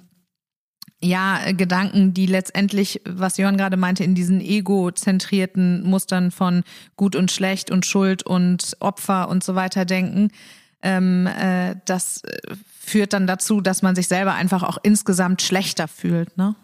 [0.99, 6.63] ja, Gedanken, die letztendlich, was Jörn gerade meinte, in diesen egozentrierten Mustern von
[6.95, 10.31] gut und schlecht und Schuld und Opfer und so weiter denken.
[10.81, 15.87] Ähm, äh, das äh, führt dann dazu, dass man sich selber einfach auch insgesamt schlechter
[15.87, 16.35] fühlt.
[16.37, 16.55] Ne?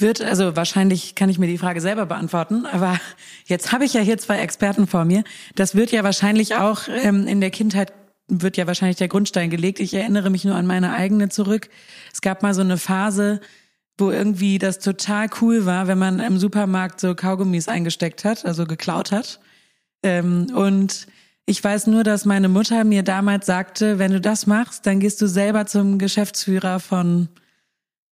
[0.00, 3.00] Wird, also wahrscheinlich kann ich mir die Frage selber beantworten, aber
[3.46, 5.24] jetzt habe ich ja hier zwei Experten vor mir.
[5.56, 7.92] Das wird ja wahrscheinlich auch ähm, in der Kindheit
[8.28, 9.80] wird ja wahrscheinlich der Grundstein gelegt.
[9.80, 11.68] Ich erinnere mich nur an meine eigene zurück.
[12.12, 13.40] Es gab mal so eine Phase,
[13.96, 18.66] wo irgendwie das total cool war, wenn man im Supermarkt so Kaugummis eingesteckt hat, also
[18.66, 19.40] geklaut hat.
[20.02, 21.08] Ähm, und
[21.46, 25.20] ich weiß nur, dass meine Mutter mir damals sagte, wenn du das machst, dann gehst
[25.20, 27.28] du selber zum Geschäftsführer von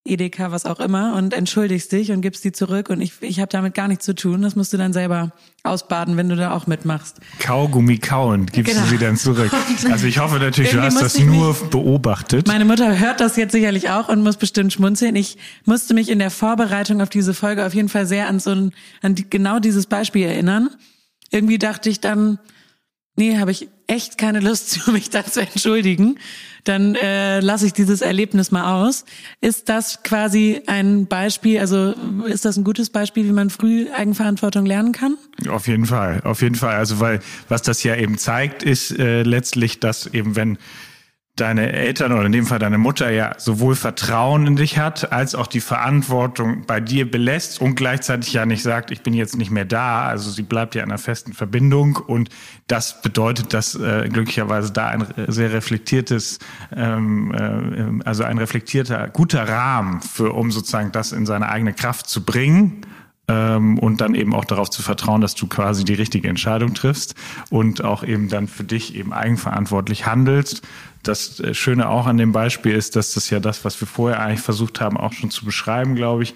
[0.07, 2.90] Edeka, was auch immer, und entschuldigst dich und gibst die zurück.
[2.90, 4.42] Und ich, ich habe damit gar nichts zu tun.
[4.42, 7.21] Das musst du dann selber ausbaden, wenn du da auch mitmachst.
[7.38, 8.85] Kaugummi kauen, gibst genau.
[8.85, 9.53] du sie dann zurück.
[9.90, 12.47] Also ich hoffe natürlich, du hast das nur mich, beobachtet.
[12.47, 15.16] Meine Mutter hört das jetzt sicherlich auch und muss bestimmt schmunzeln.
[15.16, 18.51] Ich musste mich in der Vorbereitung auf diese Folge auf jeden Fall sehr an so
[18.51, 20.71] ein, an die, genau dieses Beispiel erinnern.
[21.31, 22.38] Irgendwie dachte ich dann,
[23.16, 26.18] nee, habe ich echt keine Lust zu, mich da zu entschuldigen,
[26.64, 29.05] dann äh, lasse ich dieses Erlebnis mal aus.
[29.40, 31.94] Ist das quasi ein Beispiel, also
[32.26, 35.16] ist das ein gutes Beispiel, wie man früh Eigenverantwortung lernen kann?
[35.48, 36.74] Auf jeden Fall, auf jeden Fall.
[36.74, 40.59] Also weil was das ja eben zeigt, ist äh, letztlich, dass eben wenn
[41.37, 45.35] deine Eltern oder in dem Fall deine Mutter ja sowohl Vertrauen in dich hat, als
[45.35, 49.51] auch die Verantwortung bei dir belässt und gleichzeitig ja nicht sagt, ich bin jetzt nicht
[49.51, 50.07] mehr da.
[50.07, 52.31] Also sie bleibt ja in einer festen Verbindung und
[52.68, 56.38] das bedeutet, dass äh, glücklicherweise da ein sehr reflektiertes,
[56.75, 62.09] ähm, äh, also ein reflektierter, guter Rahmen für, um sozusagen das in seine eigene Kraft
[62.09, 62.87] zu bringen
[63.29, 67.15] ähm, und dann eben auch darauf zu vertrauen, dass du quasi die richtige Entscheidung triffst
[67.51, 70.62] und auch eben dann für dich eben eigenverantwortlich handelst.
[71.03, 74.21] Das äh, Schöne auch an dem Beispiel ist, dass das ja das, was wir vorher
[74.21, 76.35] eigentlich versucht haben, auch schon zu beschreiben, glaube ich,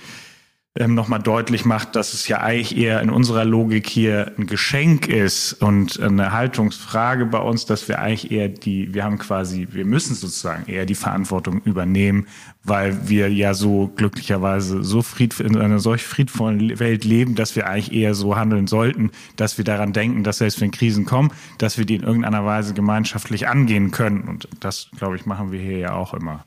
[0.76, 5.08] ähm, nochmal deutlich macht, dass es ja eigentlich eher in unserer Logik hier ein Geschenk
[5.08, 9.84] ist und eine Haltungsfrage bei uns, dass wir eigentlich eher die, wir haben quasi, wir
[9.84, 12.28] müssen sozusagen eher die Verantwortung übernehmen,
[12.62, 17.66] weil wir ja so glücklicherweise so fried, in einer solch friedvollen Welt leben, dass wir
[17.66, 21.78] eigentlich eher so handeln sollten, dass wir daran denken, dass selbst wenn Krisen kommen, dass
[21.78, 24.28] wir die in irgendeiner Weise gemeinschaftlich angehen können.
[24.28, 26.44] Und das, glaube ich, machen wir hier ja auch immer.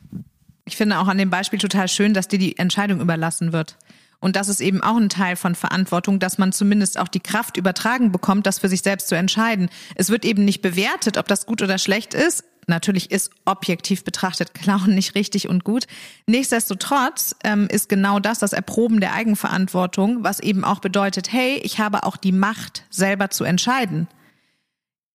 [0.66, 3.78] Ich finde auch an dem Beispiel total schön, dass dir die Entscheidung überlassen wird.
[4.24, 7.58] Und das ist eben auch ein Teil von Verantwortung, dass man zumindest auch die Kraft
[7.58, 9.70] übertragen bekommt, das für sich selbst zu entscheiden.
[9.96, 12.46] Es wird eben nicht bewertet, ob das gut oder schlecht ist.
[12.66, 15.88] Natürlich ist objektiv betrachtet Klauen nicht richtig und gut.
[16.26, 21.80] Nichtsdestotrotz ähm, ist genau das das Erproben der Eigenverantwortung, was eben auch bedeutet, hey, ich
[21.80, 24.08] habe auch die Macht, selber zu entscheiden.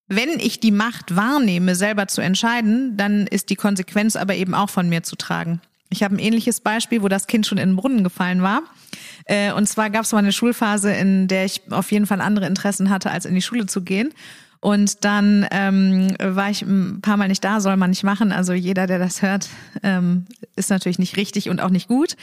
[0.06, 4.68] Wenn ich die Macht wahrnehme, selber zu entscheiden, dann ist die Konsequenz aber eben auch
[4.68, 5.62] von mir zu tragen.
[5.88, 8.62] Ich habe ein ähnliches Beispiel, wo das Kind schon in den Brunnen gefallen war.
[9.28, 12.46] Äh, und zwar gab es mal eine Schulphase, in der ich auf jeden Fall andere
[12.46, 14.12] Interessen hatte, als in die Schule zu gehen.
[14.60, 18.32] Und dann ähm, war ich ein paar Mal nicht da, soll man nicht machen.
[18.32, 19.48] Also jeder, der das hört,
[19.84, 22.16] ähm, ist natürlich nicht richtig und auch nicht gut.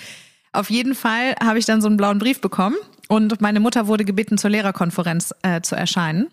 [0.51, 2.75] Auf jeden Fall habe ich dann so einen blauen Brief bekommen
[3.07, 6.27] und meine Mutter wurde gebeten, zur Lehrerkonferenz äh, zu erscheinen.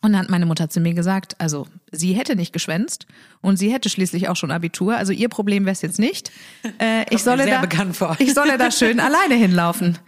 [0.00, 3.06] Und dann hat meine Mutter zu mir gesagt, also sie hätte nicht geschwänzt
[3.40, 4.96] und sie hätte schließlich auch schon Abitur.
[4.96, 6.30] Also ihr Problem wäre es jetzt nicht.
[6.78, 7.64] Äh, ich, solle da,
[8.18, 9.98] ich solle da schön alleine hinlaufen.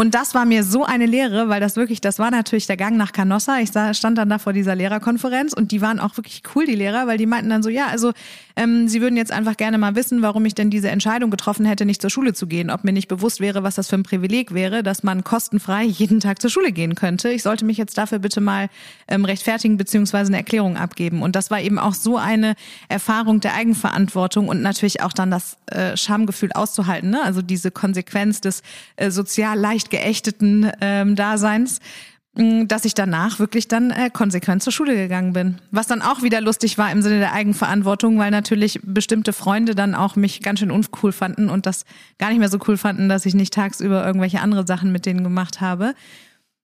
[0.00, 2.96] Und das war mir so eine Lehre, weil das wirklich, das war natürlich der Gang
[2.96, 3.58] nach Canossa.
[3.58, 7.06] Ich stand dann da vor dieser Lehrerkonferenz und die waren auch wirklich cool, die Lehrer,
[7.06, 8.14] weil die meinten dann so, ja, also
[8.56, 11.84] ähm, sie würden jetzt einfach gerne mal wissen, warum ich denn diese Entscheidung getroffen hätte,
[11.84, 12.70] nicht zur Schule zu gehen.
[12.70, 16.20] Ob mir nicht bewusst wäre, was das für ein Privileg wäre, dass man kostenfrei jeden
[16.20, 17.28] Tag zur Schule gehen könnte.
[17.28, 18.70] Ich sollte mich jetzt dafür bitte mal
[19.06, 21.20] ähm, rechtfertigen beziehungsweise eine Erklärung abgeben.
[21.20, 22.54] Und das war eben auch so eine
[22.88, 27.10] Erfahrung der Eigenverantwortung und natürlich auch dann das äh, Schamgefühl auszuhalten.
[27.10, 27.22] Ne?
[27.22, 28.62] Also diese Konsequenz des
[28.96, 31.80] äh, sozial leicht geächteten ähm, Daseins.
[32.34, 35.58] mm, dass ich danach wirklich dann äh, konsequent zur Schule gegangen bin.
[35.70, 39.94] Was dann auch wieder lustig war im Sinne der Eigenverantwortung, weil natürlich bestimmte Freunde dann
[39.94, 41.84] auch mich ganz schön uncool fanden und das
[42.18, 45.24] gar nicht mehr so cool fanden, dass ich nicht tagsüber irgendwelche andere Sachen mit denen
[45.24, 45.94] gemacht habe.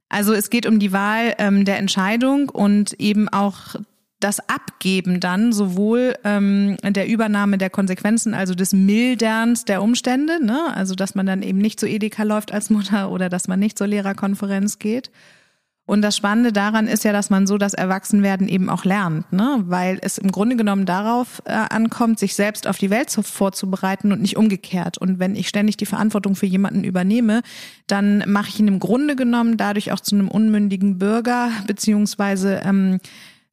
[0.08, 3.74] Also es geht um die Wahl ähm, der Entscheidung und eben auch
[4.20, 10.74] das Abgeben dann sowohl ähm, der Übernahme der Konsequenzen, also des Milderns der Umstände, ne?
[10.74, 13.76] also dass man dann eben nicht zu Edeka läuft als Mutter oder dass man nicht
[13.76, 15.10] zur Lehrerkonferenz geht.
[15.88, 19.62] Und das Spannende daran ist ja, dass man so das Erwachsenwerden eben auch lernt, ne?
[19.66, 24.20] weil es im Grunde genommen darauf äh, ankommt, sich selbst auf die Welt vorzubereiten und
[24.20, 24.98] nicht umgekehrt.
[24.98, 27.42] Und wenn ich ständig die Verantwortung für jemanden übernehme,
[27.86, 32.98] dann mache ich ihn im Grunde genommen dadurch auch zu einem unmündigen Bürger, beziehungsweise ähm,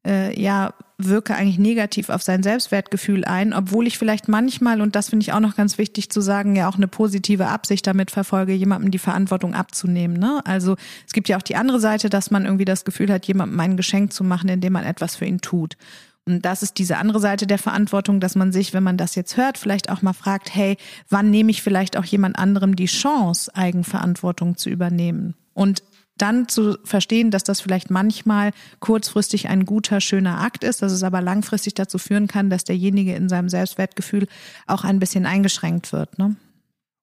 [0.06, 5.10] äh, ja wirke eigentlich negativ auf sein Selbstwertgefühl ein, obwohl ich vielleicht manchmal, und das
[5.10, 8.54] finde ich auch noch ganz wichtig zu sagen, ja auch eine positive Absicht damit verfolge,
[8.54, 10.18] jemandem die Verantwortung abzunehmen.
[10.18, 10.42] Ne?
[10.46, 13.60] Also es gibt ja auch die andere Seite, dass man irgendwie das Gefühl hat, jemandem
[13.60, 15.78] ein Geschenk zu machen, indem man etwas für ihn tut.
[16.26, 19.36] Und das ist diese andere Seite der Verantwortung, dass man sich, wenn man das jetzt
[19.36, 20.78] hört, vielleicht auch mal fragt, hey,
[21.10, 25.36] wann nehme ich vielleicht auch jemand anderem die Chance, Eigenverantwortung zu übernehmen?
[25.54, 25.84] Und
[26.24, 31.04] dann zu verstehen, dass das vielleicht manchmal kurzfristig ein guter, schöner Akt ist, dass es
[31.04, 34.28] aber langfristig dazu führen kann, dass derjenige in seinem Selbstwertgefühl
[34.66, 36.18] auch ein bisschen eingeschränkt wird.
[36.18, 36.38] Ne?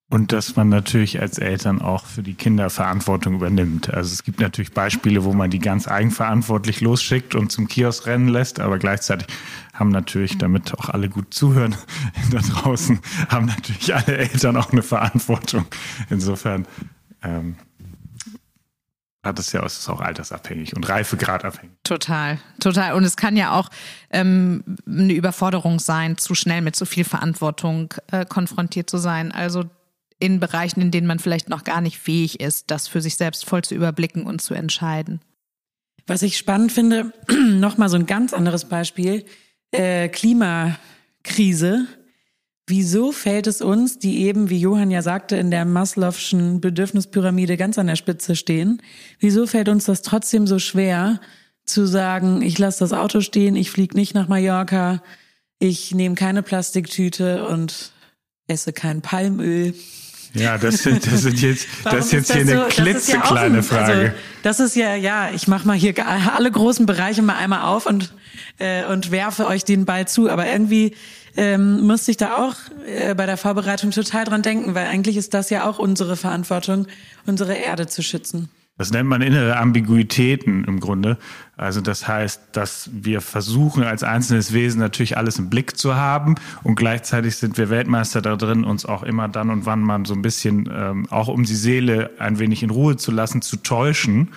[0.08, 3.92] Und dass man natürlich als Eltern auch für die Kinder Verantwortung übernimmt.
[3.92, 8.28] Also es gibt natürlich Beispiele, wo man die ganz eigenverantwortlich losschickt und zum Kiosk rennen
[8.28, 9.26] lässt, aber gleichzeitig
[9.74, 11.76] haben natürlich, damit auch alle gut zuhören
[12.30, 15.66] da draußen, haben natürlich alle Eltern auch eine Verantwortung.
[16.08, 16.66] Insofern
[17.22, 17.56] ähm,
[19.22, 21.76] hat es ja, es ist auch altersabhängig und reifegradabhängig.
[21.84, 22.94] Total, total.
[22.94, 23.68] Und es kann ja auch
[24.10, 29.30] ähm, eine Überforderung sein, zu schnell mit zu viel Verantwortung äh, konfrontiert zu sein.
[29.32, 29.64] Also
[30.18, 33.44] in Bereichen, in denen man vielleicht noch gar nicht fähig ist, das für sich selbst
[33.44, 35.20] voll zu überblicken und zu entscheiden.
[36.06, 37.12] Was ich spannend finde,
[37.48, 39.24] nochmal so ein ganz anderes Beispiel,
[39.70, 41.86] äh, Klimakrise
[42.70, 47.78] Wieso fällt es uns, die eben, wie Johann ja sagte, in der Maslow'schen Bedürfnispyramide ganz
[47.78, 48.80] an der Spitze stehen,
[49.18, 51.20] wieso fällt uns das trotzdem so schwer,
[51.64, 55.02] zu sagen, ich lasse das Auto stehen, ich fliege nicht nach Mallorca,
[55.58, 57.90] ich nehme keine Plastiktüte und
[58.46, 59.74] esse kein Palmöl.
[60.34, 63.92] Ja, das sind, das sind jetzt, das ist jetzt hier so, eine klitzekleine ja Frage.
[63.92, 64.12] Also,
[64.44, 68.14] das ist ja, ja, ich mache mal hier alle großen Bereiche mal einmal auf und,
[68.58, 70.30] äh, und werfe euch den Ball zu.
[70.30, 70.94] Aber irgendwie
[71.36, 72.54] ähm, musste ich da auch
[72.86, 76.86] äh, bei der Vorbereitung total dran denken, weil eigentlich ist das ja auch unsere Verantwortung,
[77.26, 78.48] unsere Erde zu schützen.
[78.80, 81.18] Das nennt man innere Ambiguitäten im Grunde.
[81.58, 86.36] Also das heißt, dass wir versuchen als einzelnes Wesen natürlich alles im Blick zu haben
[86.62, 90.14] und gleichzeitig sind wir Weltmeister da drin, uns auch immer dann und wann mal so
[90.14, 94.30] ein bisschen ähm, auch um die Seele ein wenig in Ruhe zu lassen, zu täuschen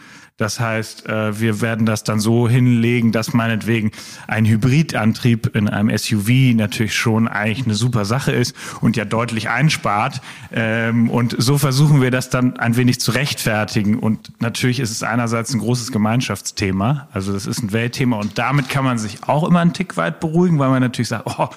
[0.43, 3.91] das heißt, äh, wir werden das dann so hinlegen, dass meinetwegen
[4.27, 9.47] ein Hybridantrieb in einem SUV natürlich schon eigentlich eine super Sache ist und ja deutlich
[9.47, 10.21] einspart.
[10.51, 13.97] Ähm, und so versuchen wir das dann ein wenig zu rechtfertigen.
[13.97, 17.07] Und natürlich ist es einerseits ein großes Gemeinschaftsthema.
[17.13, 20.19] Also das ist ein Weltthema und damit kann man sich auch immer einen Tick weit
[20.19, 21.47] beruhigen, weil man natürlich sagt, oh,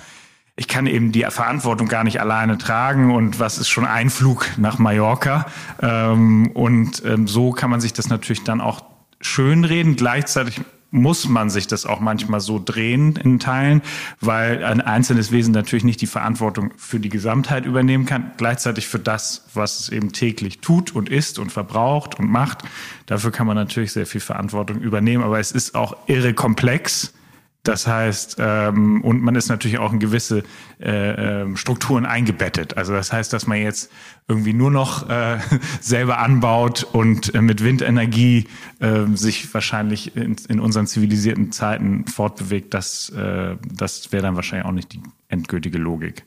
[0.57, 4.49] ich kann eben die Verantwortung gar nicht alleine tragen und was ist schon ein Flug
[4.57, 5.47] nach Mallorca.
[5.83, 8.83] Ähm, und ähm, so kann man sich das natürlich dann auch
[9.21, 9.97] schönreden.
[9.97, 13.83] Gleichzeitig muss man sich das auch manchmal so drehen in Teilen,
[14.21, 18.99] weil ein einzelnes Wesen natürlich nicht die Verantwortung für die Gesamtheit übernehmen kann, gleichzeitig für
[18.99, 22.63] das, was es eben täglich tut und isst und verbraucht und macht.
[23.05, 27.13] Dafür kann man natürlich sehr viel Verantwortung übernehmen, aber es ist auch irre komplex
[27.69, 30.43] das heißt, ähm, und man ist natürlich auch in gewisse
[30.81, 32.77] äh, äh, Strukturen eingebettet.
[32.77, 33.91] Also das heißt, dass man jetzt
[34.29, 35.39] irgendwie nur noch äh,
[35.81, 38.47] selber anbaut und äh, mit Windenergie
[38.81, 44.67] äh, sich wahrscheinlich in, in unseren zivilisierten Zeiten fortbewegt, das, äh, das wäre dann wahrscheinlich
[44.67, 46.25] auch nicht die endgültige Logik.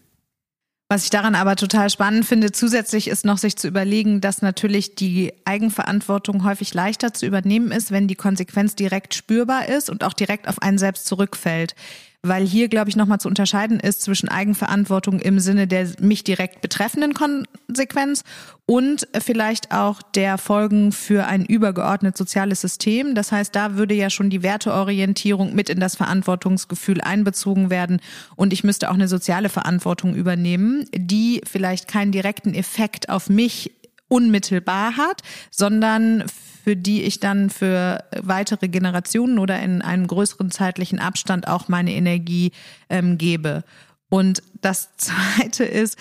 [0.91, 4.95] Was ich daran aber total spannend finde, zusätzlich ist noch sich zu überlegen, dass natürlich
[4.95, 10.13] die Eigenverantwortung häufig leichter zu übernehmen ist, wenn die Konsequenz direkt spürbar ist und auch
[10.13, 11.75] direkt auf einen selbst zurückfällt
[12.21, 16.61] weil hier, glaube ich, nochmal zu unterscheiden ist zwischen Eigenverantwortung im Sinne der mich direkt
[16.61, 18.23] betreffenden Konsequenz
[18.65, 23.15] und vielleicht auch der Folgen für ein übergeordnet soziales System.
[23.15, 28.01] Das heißt, da würde ja schon die Werteorientierung mit in das Verantwortungsgefühl einbezogen werden
[28.35, 33.71] und ich müsste auch eine soziale Verantwortung übernehmen, die vielleicht keinen direkten Effekt auf mich
[34.09, 36.25] unmittelbar hat, sondern
[36.63, 41.93] für die ich dann für weitere Generationen oder in einem größeren zeitlichen Abstand auch meine
[41.93, 42.51] Energie
[42.89, 43.63] ähm, gebe.
[44.09, 45.97] Und das Zweite ist,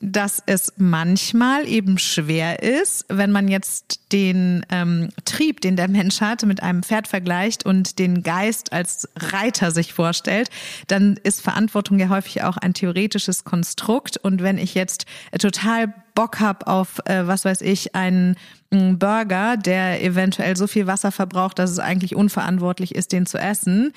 [0.00, 6.20] dass es manchmal eben schwer ist, wenn man jetzt den ähm, Trieb, den der Mensch
[6.20, 10.50] hat, mit einem Pferd vergleicht und den Geist als Reiter sich vorstellt,
[10.86, 14.18] dann ist Verantwortung ja häufig auch ein theoretisches Konstrukt.
[14.18, 15.04] Und wenn ich jetzt
[15.38, 18.36] total Bock habe auf, äh, was weiß ich, einen
[18.70, 23.92] Burger, der eventuell so viel Wasser verbraucht, dass es eigentlich unverantwortlich ist, den zu essen,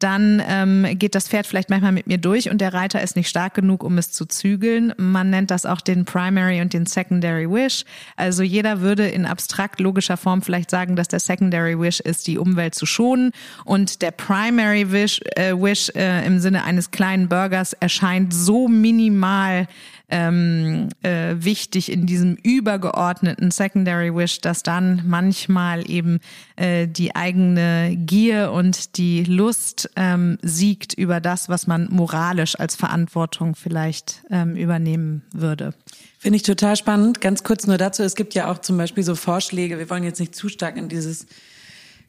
[0.00, 3.28] dann ähm, geht das Pferd vielleicht manchmal mit mir durch und der Reiter ist nicht
[3.28, 4.94] stark genug, um es zu zügeln.
[4.96, 7.84] Man nennt das auch den Primary und den Secondary Wish.
[8.16, 12.38] Also jeder würde in abstrakt logischer Form vielleicht sagen, dass der Secondary Wish ist, die
[12.38, 13.32] Umwelt zu schonen
[13.66, 19.66] und der Primary Wish, äh, Wish äh, im Sinne eines kleinen Burgers erscheint so minimal
[20.10, 26.20] ähm, äh, wichtig in diesem übergeordneten Secondary Wish, dass dann manchmal eben
[26.56, 32.74] äh, die eigene Gier und die Lust ähm, siegt über das, was man moralisch als
[32.74, 35.74] Verantwortung vielleicht ähm, übernehmen würde.
[36.18, 37.20] Finde ich total spannend.
[37.20, 40.20] Ganz kurz nur dazu, es gibt ja auch zum Beispiel so Vorschläge, wir wollen jetzt
[40.20, 41.26] nicht zu stark in dieses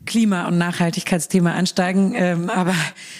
[0.05, 2.13] Klima- und Nachhaltigkeitsthema ansteigen.
[2.15, 2.73] Ähm, aber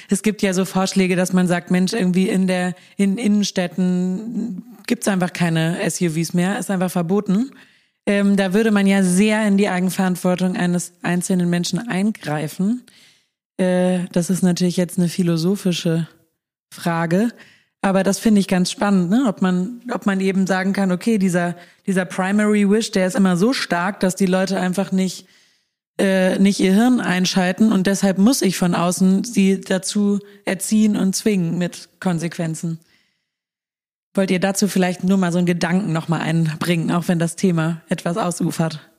[0.10, 5.08] es gibt ja so Vorschläge, dass man sagt, Mensch, irgendwie in der in Innenstädten gibt's
[5.08, 7.52] einfach keine SUVs mehr, ist einfach verboten.
[8.06, 12.84] Ähm, da würde man ja sehr in die Eigenverantwortung eines einzelnen Menschen eingreifen.
[13.56, 16.10] Äh, das ist natürlich jetzt eine philosophische
[16.74, 17.30] Frage.
[17.82, 19.28] Aber das finde ich ganz spannend, ne?
[19.30, 21.56] ob man, ob man eben sagen kann, okay, dieser,
[21.88, 25.26] dieser Primary Wish, der ist immer so stark, dass die Leute einfach nicht
[26.00, 31.16] äh, nicht ihr Hirn einschalten und deshalb muss ich von außen sie dazu erziehen und
[31.16, 32.80] zwingen mit Konsequenzen.
[34.14, 37.82] Wollt ihr dazu vielleicht nur mal so einen Gedanken nochmal einbringen, auch wenn das Thema
[37.88, 38.92] etwas ausufert?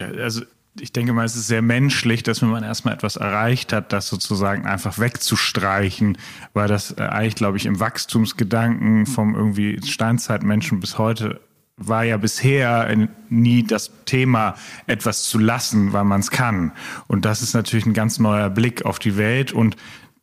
[0.00, 0.42] Ja, also
[0.80, 4.08] ich denke mal, es ist sehr menschlich, dass wenn man erstmal etwas erreicht hat, das
[4.08, 6.18] sozusagen einfach wegzustreichen,
[6.52, 11.40] weil das äh, eigentlich, glaube ich, im Wachstumsgedanken vom irgendwie Steinzeitmenschen bis heute
[11.78, 12.88] war ja bisher
[13.28, 14.54] nie das Thema,
[14.86, 16.72] etwas zu lassen, weil man es kann.
[17.06, 19.76] Und das ist natürlich ein ganz neuer Blick auf die Welt und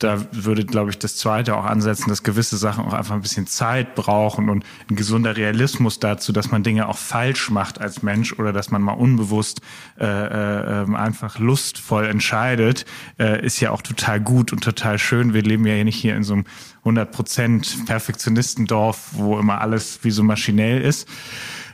[0.04, 3.48] da würde, glaube ich, das Zweite auch ansetzen, dass gewisse Sachen auch einfach ein bisschen
[3.48, 8.34] Zeit brauchen und ein gesunder Realismus dazu, dass man Dinge auch falsch macht als Mensch
[8.34, 9.62] oder dass man mal unbewusst
[10.00, 12.86] äh, äh, einfach lustvoll entscheidet,
[13.18, 15.34] äh, ist ja auch total gut und total schön.
[15.34, 16.46] Wir leben ja nicht hier in so einem
[16.86, 21.08] 100% Perfektionistendorf, wo immer alles wie so maschinell ist.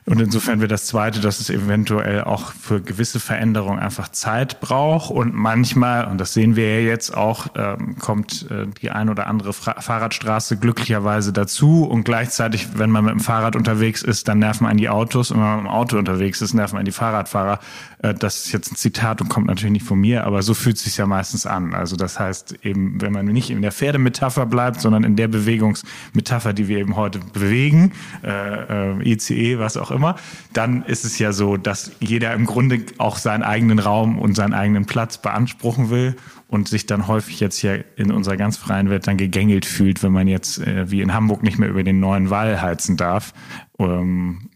[0.09, 5.11] Und insofern wird das Zweite, dass es eventuell auch für gewisse Veränderungen einfach Zeit braucht.
[5.11, 9.27] Und manchmal, und das sehen wir ja jetzt auch, ähm, kommt äh, die ein oder
[9.27, 11.83] andere Fra Fahrradstraße glücklicherweise dazu.
[11.83, 15.29] Und gleichzeitig, wenn man mit dem Fahrrad unterwegs ist, dann nerven einen die Autos.
[15.29, 17.59] Und wenn man mit dem Auto unterwegs ist, nerven einen die Fahrradfahrer.
[17.99, 20.77] Äh, das ist jetzt ein Zitat und kommt natürlich nicht von mir, aber so fühlt
[20.77, 21.75] es sich ja meistens an.
[21.75, 26.53] Also das heißt eben, wenn man nicht in der Pferdemetapher bleibt, sondern in der Bewegungsmetapher,
[26.53, 27.91] die wir eben heute bewegen,
[28.23, 30.15] äh, äh, ICE, was auch immer, immer,
[30.53, 34.53] dann ist es ja so, dass jeder im Grunde auch seinen eigenen Raum und seinen
[34.53, 36.15] eigenen Platz beanspruchen will
[36.47, 40.13] und sich dann häufig jetzt hier in unserer ganz freien Welt dann gegängelt fühlt, wenn
[40.13, 43.33] man jetzt äh, wie in Hamburg nicht mehr über den neuen Wall heizen darf
[43.77, 44.49] ähm,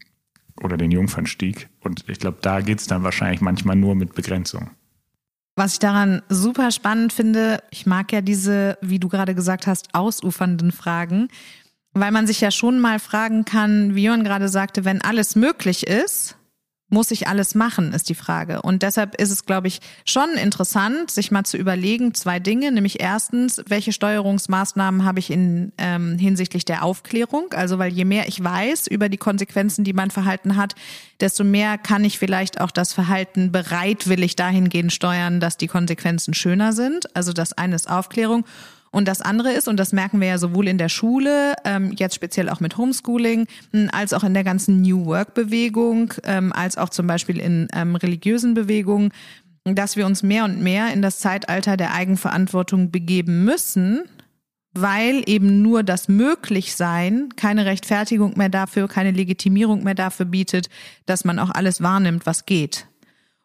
[0.62, 1.68] oder den Jungfernstieg.
[1.80, 4.70] Und ich glaube, da geht es dann wahrscheinlich manchmal nur mit Begrenzung.
[5.56, 9.94] Was ich daran super spannend finde, ich mag ja diese, wie du gerade gesagt hast,
[9.94, 11.28] ausufernden Fragen.
[11.94, 15.86] Weil man sich ja schon mal fragen kann, wie Jörn gerade sagte, wenn alles möglich
[15.86, 16.36] ist,
[16.94, 18.62] muss ich alles machen, ist die Frage.
[18.62, 23.00] Und deshalb ist es, glaube ich, schon interessant, sich mal zu überlegen, zwei Dinge, nämlich
[23.00, 27.52] erstens, welche Steuerungsmaßnahmen habe ich in ähm, hinsichtlich der Aufklärung?
[27.52, 30.74] Also, weil je mehr ich weiß über die Konsequenzen, die mein Verhalten hat,
[31.20, 36.72] desto mehr kann ich vielleicht auch das Verhalten bereitwillig dahingehend steuern, dass die Konsequenzen schöner
[36.72, 37.14] sind.
[37.16, 38.44] Also das eine ist Aufklärung.
[38.94, 42.14] Und das andere ist, und das merken wir ja sowohl in der Schule, ähm, jetzt
[42.14, 46.90] speziell auch mit Homeschooling, hm, als auch in der ganzen New Work-Bewegung, ähm, als auch
[46.90, 49.10] zum Beispiel in ähm, religiösen Bewegungen,
[49.64, 54.04] dass wir uns mehr und mehr in das Zeitalter der Eigenverantwortung begeben müssen,
[54.74, 60.68] weil eben nur das Möglichsein keine Rechtfertigung mehr dafür, keine Legitimierung mehr dafür bietet,
[61.04, 62.86] dass man auch alles wahrnimmt, was geht.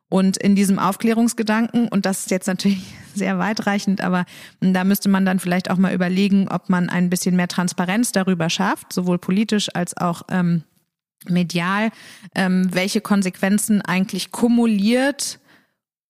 [0.09, 2.81] Und in diesem Aufklärungsgedanken, und das ist jetzt natürlich
[3.15, 4.25] sehr weitreichend, aber
[4.59, 8.49] da müsste man dann vielleicht auch mal überlegen, ob man ein bisschen mehr Transparenz darüber
[8.49, 10.63] schafft, sowohl politisch als auch ähm,
[11.27, 11.91] medial,
[12.33, 15.38] ähm, welche Konsequenzen eigentlich kumuliert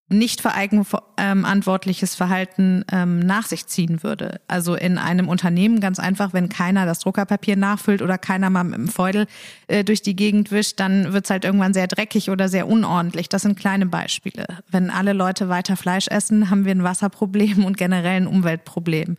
[0.10, 4.42] nicht verantwortliches Verhalten ähm, nach sich ziehen würde.
[4.48, 8.78] Also in einem Unternehmen ganz einfach, wenn keiner das Druckerpapier nachfüllt oder keiner mal mit
[8.80, 9.28] dem Feudel
[9.68, 13.30] äh, durch die Gegend wischt, dann wird's halt irgendwann sehr dreckig oder sehr unordentlich.
[13.30, 14.48] Das sind kleine Beispiele.
[14.70, 19.18] Wenn alle Leute weiter Fleisch essen, haben wir ein Wasserproblem und generell ein Umweltproblem.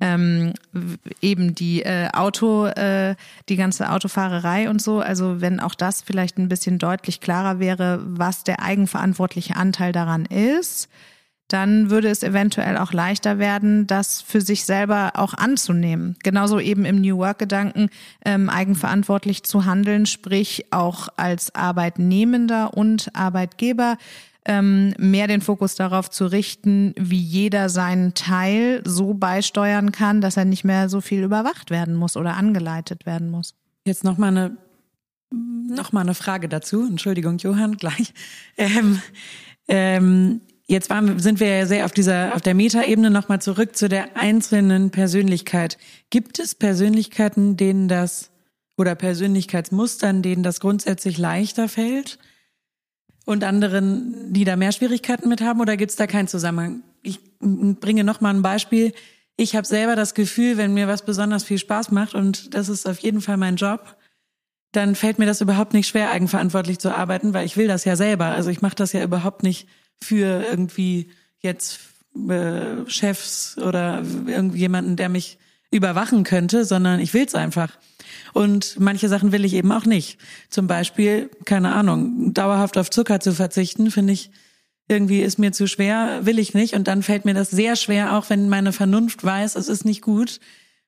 [0.00, 0.54] Ähm,
[1.20, 3.14] eben die äh, Auto, äh,
[3.48, 5.00] die ganze Autofahrerei und so.
[5.00, 10.24] Also wenn auch das vielleicht ein bisschen deutlich klarer wäre, was der eigenverantwortliche Anteil daran
[10.24, 10.88] ist,
[11.52, 16.16] dann würde es eventuell auch leichter werden, das für sich selber auch anzunehmen.
[16.22, 17.90] Genauso eben im New Work-Gedanken
[18.24, 23.96] ähm, eigenverantwortlich zu handeln, sprich auch als Arbeitnehmender und Arbeitgeber
[24.46, 30.36] ähm, mehr den Fokus darauf zu richten, wie jeder seinen Teil so beisteuern kann, dass
[30.36, 33.54] er nicht mehr so viel überwacht werden muss oder angeleitet werden muss.
[33.84, 34.56] Jetzt noch mal eine
[35.32, 36.84] noch mal eine Frage dazu.
[36.84, 38.12] Entschuldigung, Johann, gleich.
[38.56, 39.00] Ähm,
[39.68, 43.76] ähm, jetzt waren, sind wir ja sehr auf dieser auf der Metaebene noch mal zurück
[43.76, 45.78] zu der einzelnen Persönlichkeit.
[46.10, 48.30] Gibt es Persönlichkeiten, denen das
[48.76, 52.18] oder Persönlichkeitsmustern, denen das grundsätzlich leichter fällt?
[53.24, 56.82] Und anderen, die da mehr Schwierigkeiten mit haben oder gibt es da keinen Zusammenhang?
[57.02, 58.92] Ich bringe noch mal ein Beispiel.
[59.36, 62.88] Ich habe selber das Gefühl, wenn mir was besonders viel Spaß macht und das ist
[62.88, 63.96] auf jeden Fall mein Job,
[64.72, 67.96] dann fällt mir das überhaupt nicht schwer, eigenverantwortlich zu arbeiten, weil ich will das ja
[67.96, 68.26] selber.
[68.26, 69.66] Also ich mache das ja überhaupt nicht
[70.00, 71.10] für irgendwie
[71.40, 71.80] jetzt
[72.28, 75.38] äh, Chefs oder irgendjemanden, der mich
[75.70, 77.78] überwachen könnte, sondern ich will es einfach.
[78.32, 80.18] Und manche Sachen will ich eben auch nicht.
[80.48, 84.30] Zum Beispiel, keine Ahnung, dauerhaft auf Zucker zu verzichten, finde ich
[84.90, 86.74] irgendwie ist mir zu schwer, will ich nicht.
[86.74, 90.02] Und dann fällt mir das sehr schwer, auch wenn meine Vernunft weiß, es ist nicht
[90.02, 90.40] gut,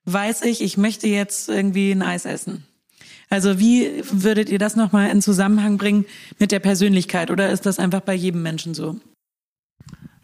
[0.05, 2.65] weiß ich, ich möchte jetzt irgendwie ein Eis essen.
[3.31, 6.05] Also wie würdet ihr das nochmal in Zusammenhang bringen
[6.39, 7.31] mit der Persönlichkeit?
[7.31, 9.01] Oder ist das einfach bei jedem Menschen so?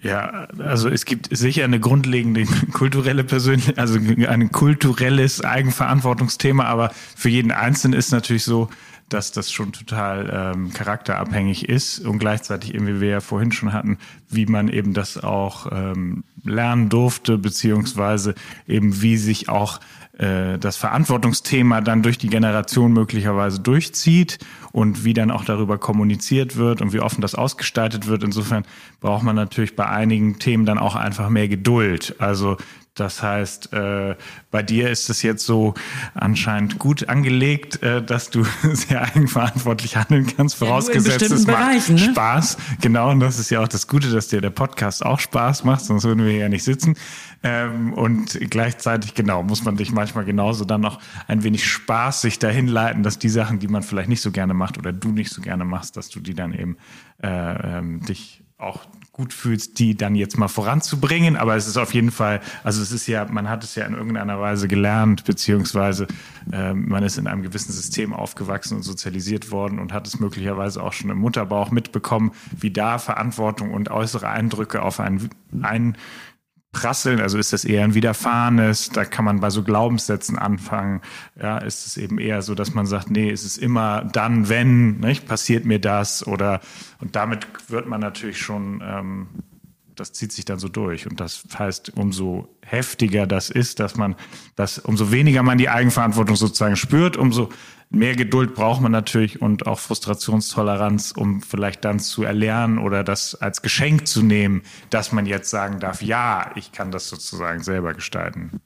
[0.01, 7.29] Ja, also es gibt sicher eine grundlegende kulturelle Persönlichkeit, also ein kulturelles Eigenverantwortungsthema, aber für
[7.29, 8.69] jeden Einzelnen ist natürlich so,
[9.09, 13.73] dass das schon total ähm, charakterabhängig ist und gleichzeitig eben, wie wir ja vorhin schon
[13.73, 13.99] hatten,
[14.29, 18.35] wie man eben das auch ähm, lernen durfte, beziehungsweise
[18.67, 19.81] eben wie sich auch
[20.19, 24.39] äh, das Verantwortungsthema dann durch die Generation möglicherweise durchzieht
[24.73, 28.25] und wie dann auch darüber kommuniziert wird und wie offen das ausgestaltet wird.
[28.25, 28.65] Insofern
[29.01, 32.17] braucht man natürlich bei einigen Themen dann auch einfach mehr Geduld.
[32.19, 32.57] Also
[33.01, 34.17] das heißt, äh,
[34.51, 35.75] bei dir ist es jetzt so
[36.15, 41.99] anscheinend gut angelegt, äh, dass du sehr eigenverantwortlich handeln kannst, vorausgesetzt ja, es macht ne?
[41.99, 42.57] Spaß.
[42.81, 45.85] Genau, und das ist ja auch das Gute, dass dir der Podcast auch Spaß macht,
[45.85, 46.97] sonst würden wir ja nicht sitzen.
[47.43, 52.67] Ähm, und gleichzeitig, genau, muss man dich manchmal genauso dann noch ein wenig spaßig dahin
[52.67, 55.41] leiten, dass die Sachen, die man vielleicht nicht so gerne macht oder du nicht so
[55.41, 56.77] gerne machst, dass du die dann eben
[57.23, 58.87] äh, ähm, dich auch
[59.19, 61.37] gut fühlst, die dann jetzt mal voranzubringen.
[61.37, 63.95] Aber es ist auf jeden Fall, also es ist ja, man hat es ja in
[63.95, 66.07] irgendeiner Weise gelernt, beziehungsweise
[66.53, 70.81] äh, man ist in einem gewissen System aufgewachsen und sozialisiert worden und hat es möglicherweise
[70.81, 75.31] auch schon im Mutterbauch mitbekommen, wie da Verantwortung und äußere Eindrücke auf einen,
[75.62, 75.97] einen
[76.79, 77.20] prasseln?
[77.20, 78.91] Also ist das eher ein Widerfahrenes?
[78.91, 81.01] Da kann man bei so Glaubenssätzen anfangen.
[81.41, 84.99] Ja, ist es eben eher so, dass man sagt, nee, es ist immer dann, wenn,
[85.01, 85.26] nicht?
[85.26, 86.61] passiert mir das oder
[87.01, 89.26] und damit wird man natürlich schon, ähm,
[89.99, 91.07] das zieht sich dann so durch.
[91.07, 94.17] Und das heißt, umso heftiger das ist, dass man
[94.57, 97.51] das, umso weniger man die Eigenverantwortung sozusagen spürt, umso
[97.91, 103.35] mehr Geduld braucht man natürlich und auch Frustrationstoleranz, um vielleicht dann zu erlernen oder das
[103.35, 107.95] als Geschenk zu nehmen, dass man jetzt sagen darf, ja, ich kann das sozusagen selber
[107.95, 108.61] gestalten.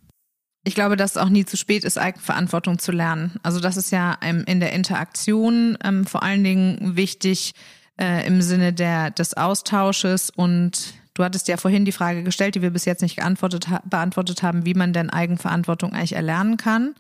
[0.65, 3.35] Ich glaube, dass es auch nie zu spät ist, Eigenverantwortung zu lernen.
[3.43, 7.53] Also das ist ja in der Interaktion ähm, vor allen Dingen wichtig
[8.01, 12.63] äh, im Sinne der, des Austausches und Du hattest ja vorhin die Frage gestellt, die
[12.63, 16.95] wir bis jetzt nicht beantwortet haben, wie man denn Eigenverantwortung eigentlich erlernen kann.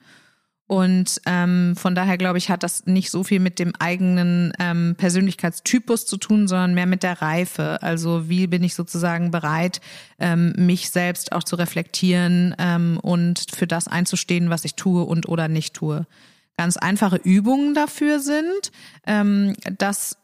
[0.72, 4.94] Und ähm, von daher glaube ich, hat das nicht so viel mit dem eigenen ähm,
[4.96, 7.82] Persönlichkeitstypus zu tun, sondern mehr mit der Reife.
[7.82, 9.82] Also wie bin ich sozusagen bereit,
[10.18, 15.28] ähm, mich selbst auch zu reflektieren ähm, und für das einzustehen, was ich tue und
[15.28, 16.06] oder nicht tue.
[16.56, 18.72] Ganz einfache Übungen dafür sind,
[19.06, 20.16] ähm, dass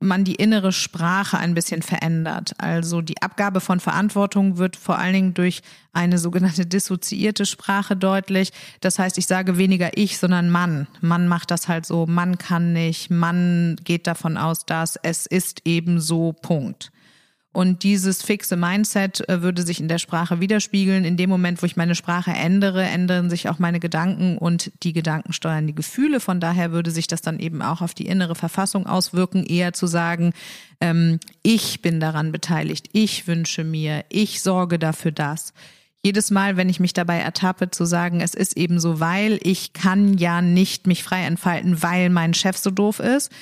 [0.00, 2.52] man die innere Sprache ein bisschen verändert.
[2.58, 8.52] Also die Abgabe von Verantwortung wird vor allen Dingen durch eine sogenannte dissoziierte Sprache deutlich.
[8.80, 10.86] Das heißt, ich sage weniger ich, sondern Mann.
[11.00, 15.62] Mann macht das halt so, Mann kann nicht, Mann geht davon aus, dass es ist
[15.64, 16.92] eben so, Punkt.
[17.52, 21.04] Und dieses fixe Mindset äh, würde sich in der Sprache widerspiegeln.
[21.04, 24.92] In dem Moment, wo ich meine Sprache ändere, ändern sich auch meine Gedanken und die
[24.92, 26.20] Gedanken steuern die Gefühle.
[26.20, 29.86] Von daher würde sich das dann eben auch auf die innere Verfassung auswirken, eher zu
[29.86, 30.34] sagen,
[30.80, 35.52] ähm, ich bin daran beteiligt, ich wünsche mir, ich sorge dafür das
[36.04, 39.72] jedes Mal, wenn ich mich dabei ertappe, zu sagen, es ist eben so, weil ich
[39.72, 43.32] kann ja nicht mich frei entfalten, weil mein Chef so doof ist,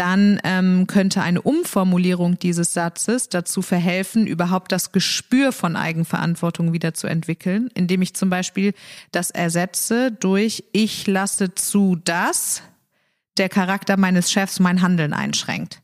[0.00, 6.94] dann ähm, könnte eine Umformulierung dieses Satzes dazu verhelfen, überhaupt das Gespür von Eigenverantwortung wieder
[6.94, 8.72] zu entwickeln, indem ich zum Beispiel
[9.12, 12.62] das ersetze durch ich lasse zu, dass
[13.36, 15.82] der Charakter meines Chefs mein Handeln einschränkt.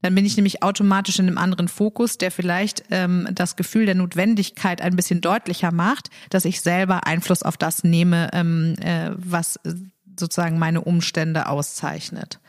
[0.00, 3.96] Dann bin ich nämlich automatisch in einem anderen Fokus, der vielleicht ähm, das Gefühl der
[3.96, 9.60] Notwendigkeit ein bisschen deutlicher macht, dass ich selber Einfluss auf das nehme, ähm, äh, was
[10.18, 12.40] sozusagen meine Umstände auszeichnet.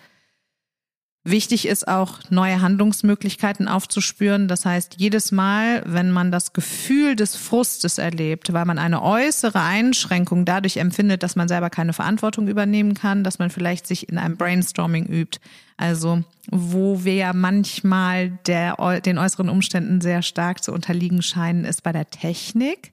[1.26, 4.50] Wichtig ist auch, neue Handlungsmöglichkeiten aufzuspüren.
[4.50, 9.62] Das heißt, jedes Mal, wenn man das Gefühl des Frustes erlebt, weil man eine äußere
[9.62, 14.18] Einschränkung dadurch empfindet, dass man selber keine Verantwortung übernehmen kann, dass man vielleicht sich in
[14.18, 15.40] einem Brainstorming übt.
[15.78, 21.84] Also, wo wir ja manchmal der, den äußeren Umständen sehr stark zu unterliegen scheinen, ist
[21.84, 22.92] bei der Technik.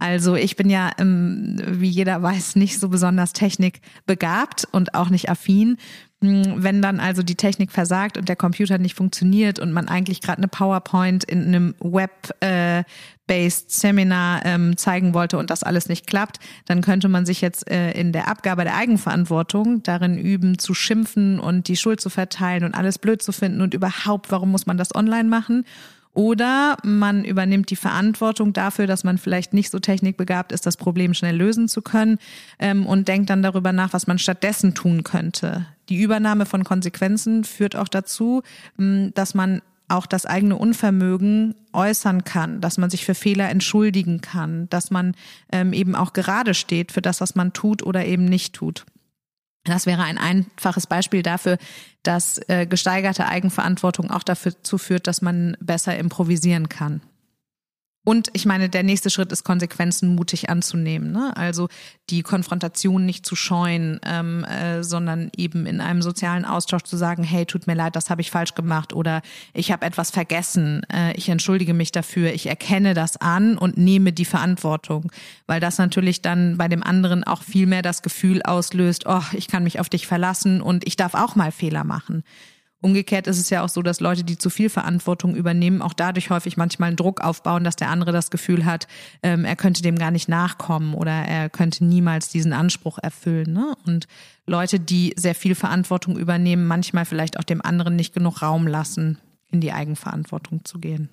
[0.00, 5.28] Also ich bin ja, ähm, wie jeder weiß, nicht so besonders technikbegabt und auch nicht
[5.28, 5.76] affin.
[6.20, 10.20] Hm, wenn dann also die Technik versagt und der Computer nicht funktioniert und man eigentlich
[10.20, 16.40] gerade eine PowerPoint in einem Web-based Seminar ähm, zeigen wollte und das alles nicht klappt,
[16.66, 21.38] dann könnte man sich jetzt äh, in der Abgabe der Eigenverantwortung darin üben, zu schimpfen
[21.38, 24.76] und die Schuld zu verteilen und alles blöd zu finden und überhaupt, warum muss man
[24.76, 25.64] das online machen?
[26.18, 31.14] Oder man übernimmt die Verantwortung dafür, dass man vielleicht nicht so technikbegabt ist, das Problem
[31.14, 32.18] schnell lösen zu können
[32.58, 35.66] ähm, und denkt dann darüber nach, was man stattdessen tun könnte.
[35.88, 38.42] Die Übernahme von Konsequenzen führt auch dazu,
[38.78, 44.20] hm, dass man auch das eigene Unvermögen äußern kann, dass man sich für Fehler entschuldigen
[44.20, 45.14] kann, dass man
[45.52, 48.86] ähm, eben auch gerade steht für das, was man tut oder eben nicht tut.
[49.68, 51.58] Das wäre ein einfaches Beispiel dafür,
[52.02, 57.02] dass äh, gesteigerte Eigenverantwortung auch dazu führt, dass man besser improvisieren kann.
[58.04, 61.12] Und ich meine, der nächste Schritt ist, Konsequenzen mutig anzunehmen.
[61.12, 61.36] Ne?
[61.36, 61.68] Also
[62.08, 67.22] die Konfrontation nicht zu scheuen, ähm, äh, sondern eben in einem sozialen Austausch zu sagen,
[67.22, 69.20] hey, tut mir leid, das habe ich falsch gemacht oder
[69.52, 74.14] ich habe etwas vergessen, äh, ich entschuldige mich dafür, ich erkenne das an und nehme
[74.14, 75.12] die Verantwortung.
[75.46, 79.48] Weil das natürlich dann bei dem anderen auch viel mehr das Gefühl auslöst, oh, ich
[79.48, 82.24] kann mich auf dich verlassen und ich darf auch mal Fehler machen.
[82.80, 86.30] Umgekehrt ist es ja auch so, dass Leute, die zu viel Verantwortung übernehmen, auch dadurch
[86.30, 88.86] häufig manchmal einen Druck aufbauen, dass der andere das Gefühl hat,
[89.24, 93.52] ähm, er könnte dem gar nicht nachkommen oder er könnte niemals diesen Anspruch erfüllen.
[93.52, 93.74] Ne?
[93.84, 94.06] Und
[94.46, 99.18] Leute, die sehr viel Verantwortung übernehmen, manchmal vielleicht auch dem anderen nicht genug Raum lassen,
[99.50, 101.08] in die Eigenverantwortung zu gehen.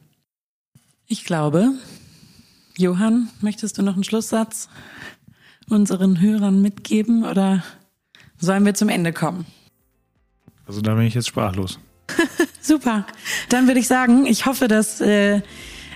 [1.08, 1.72] Ich glaube,
[2.78, 4.70] Johann, möchtest du noch einen Schlusssatz
[5.68, 7.64] unseren Hörern mitgeben oder
[8.38, 9.46] sollen wir zum Ende kommen?
[10.68, 11.80] Also da bin ich jetzt sprachlos.
[12.62, 13.06] Super.
[13.50, 15.42] Dann würde ich sagen, ich hoffe, dass, äh,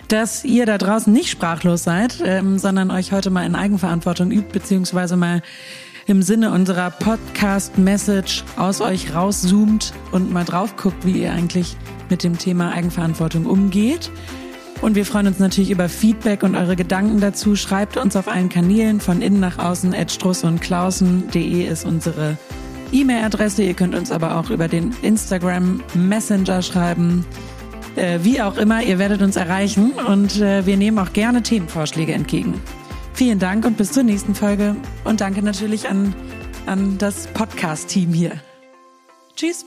[0.07, 4.51] dass ihr da draußen nicht sprachlos seid, ähm, sondern euch heute mal in Eigenverantwortung übt,
[4.51, 5.41] beziehungsweise mal
[6.07, 11.76] im Sinne unserer Podcast-Message aus euch rauszoomt und mal drauf guckt, wie ihr eigentlich
[12.09, 14.09] mit dem Thema Eigenverantwortung umgeht.
[14.82, 17.55] Und wir freuen uns natürlich über Feedback und eure Gedanken dazu.
[17.55, 19.93] Schreibt uns auf allen Kanälen von innen nach außen.
[20.09, 22.38] Struss und Klausen.de ist unsere
[22.91, 23.63] E-Mail-Adresse.
[23.63, 27.25] Ihr könnt uns aber auch über den Instagram Messenger schreiben.
[27.95, 32.13] Äh, wie auch immer, ihr werdet uns erreichen und äh, wir nehmen auch gerne Themenvorschläge
[32.13, 32.61] entgegen.
[33.13, 34.75] Vielen Dank und bis zur nächsten Folge.
[35.03, 36.15] Und danke natürlich an,
[36.65, 38.33] an das Podcast-Team hier.
[39.35, 39.65] Tschüss.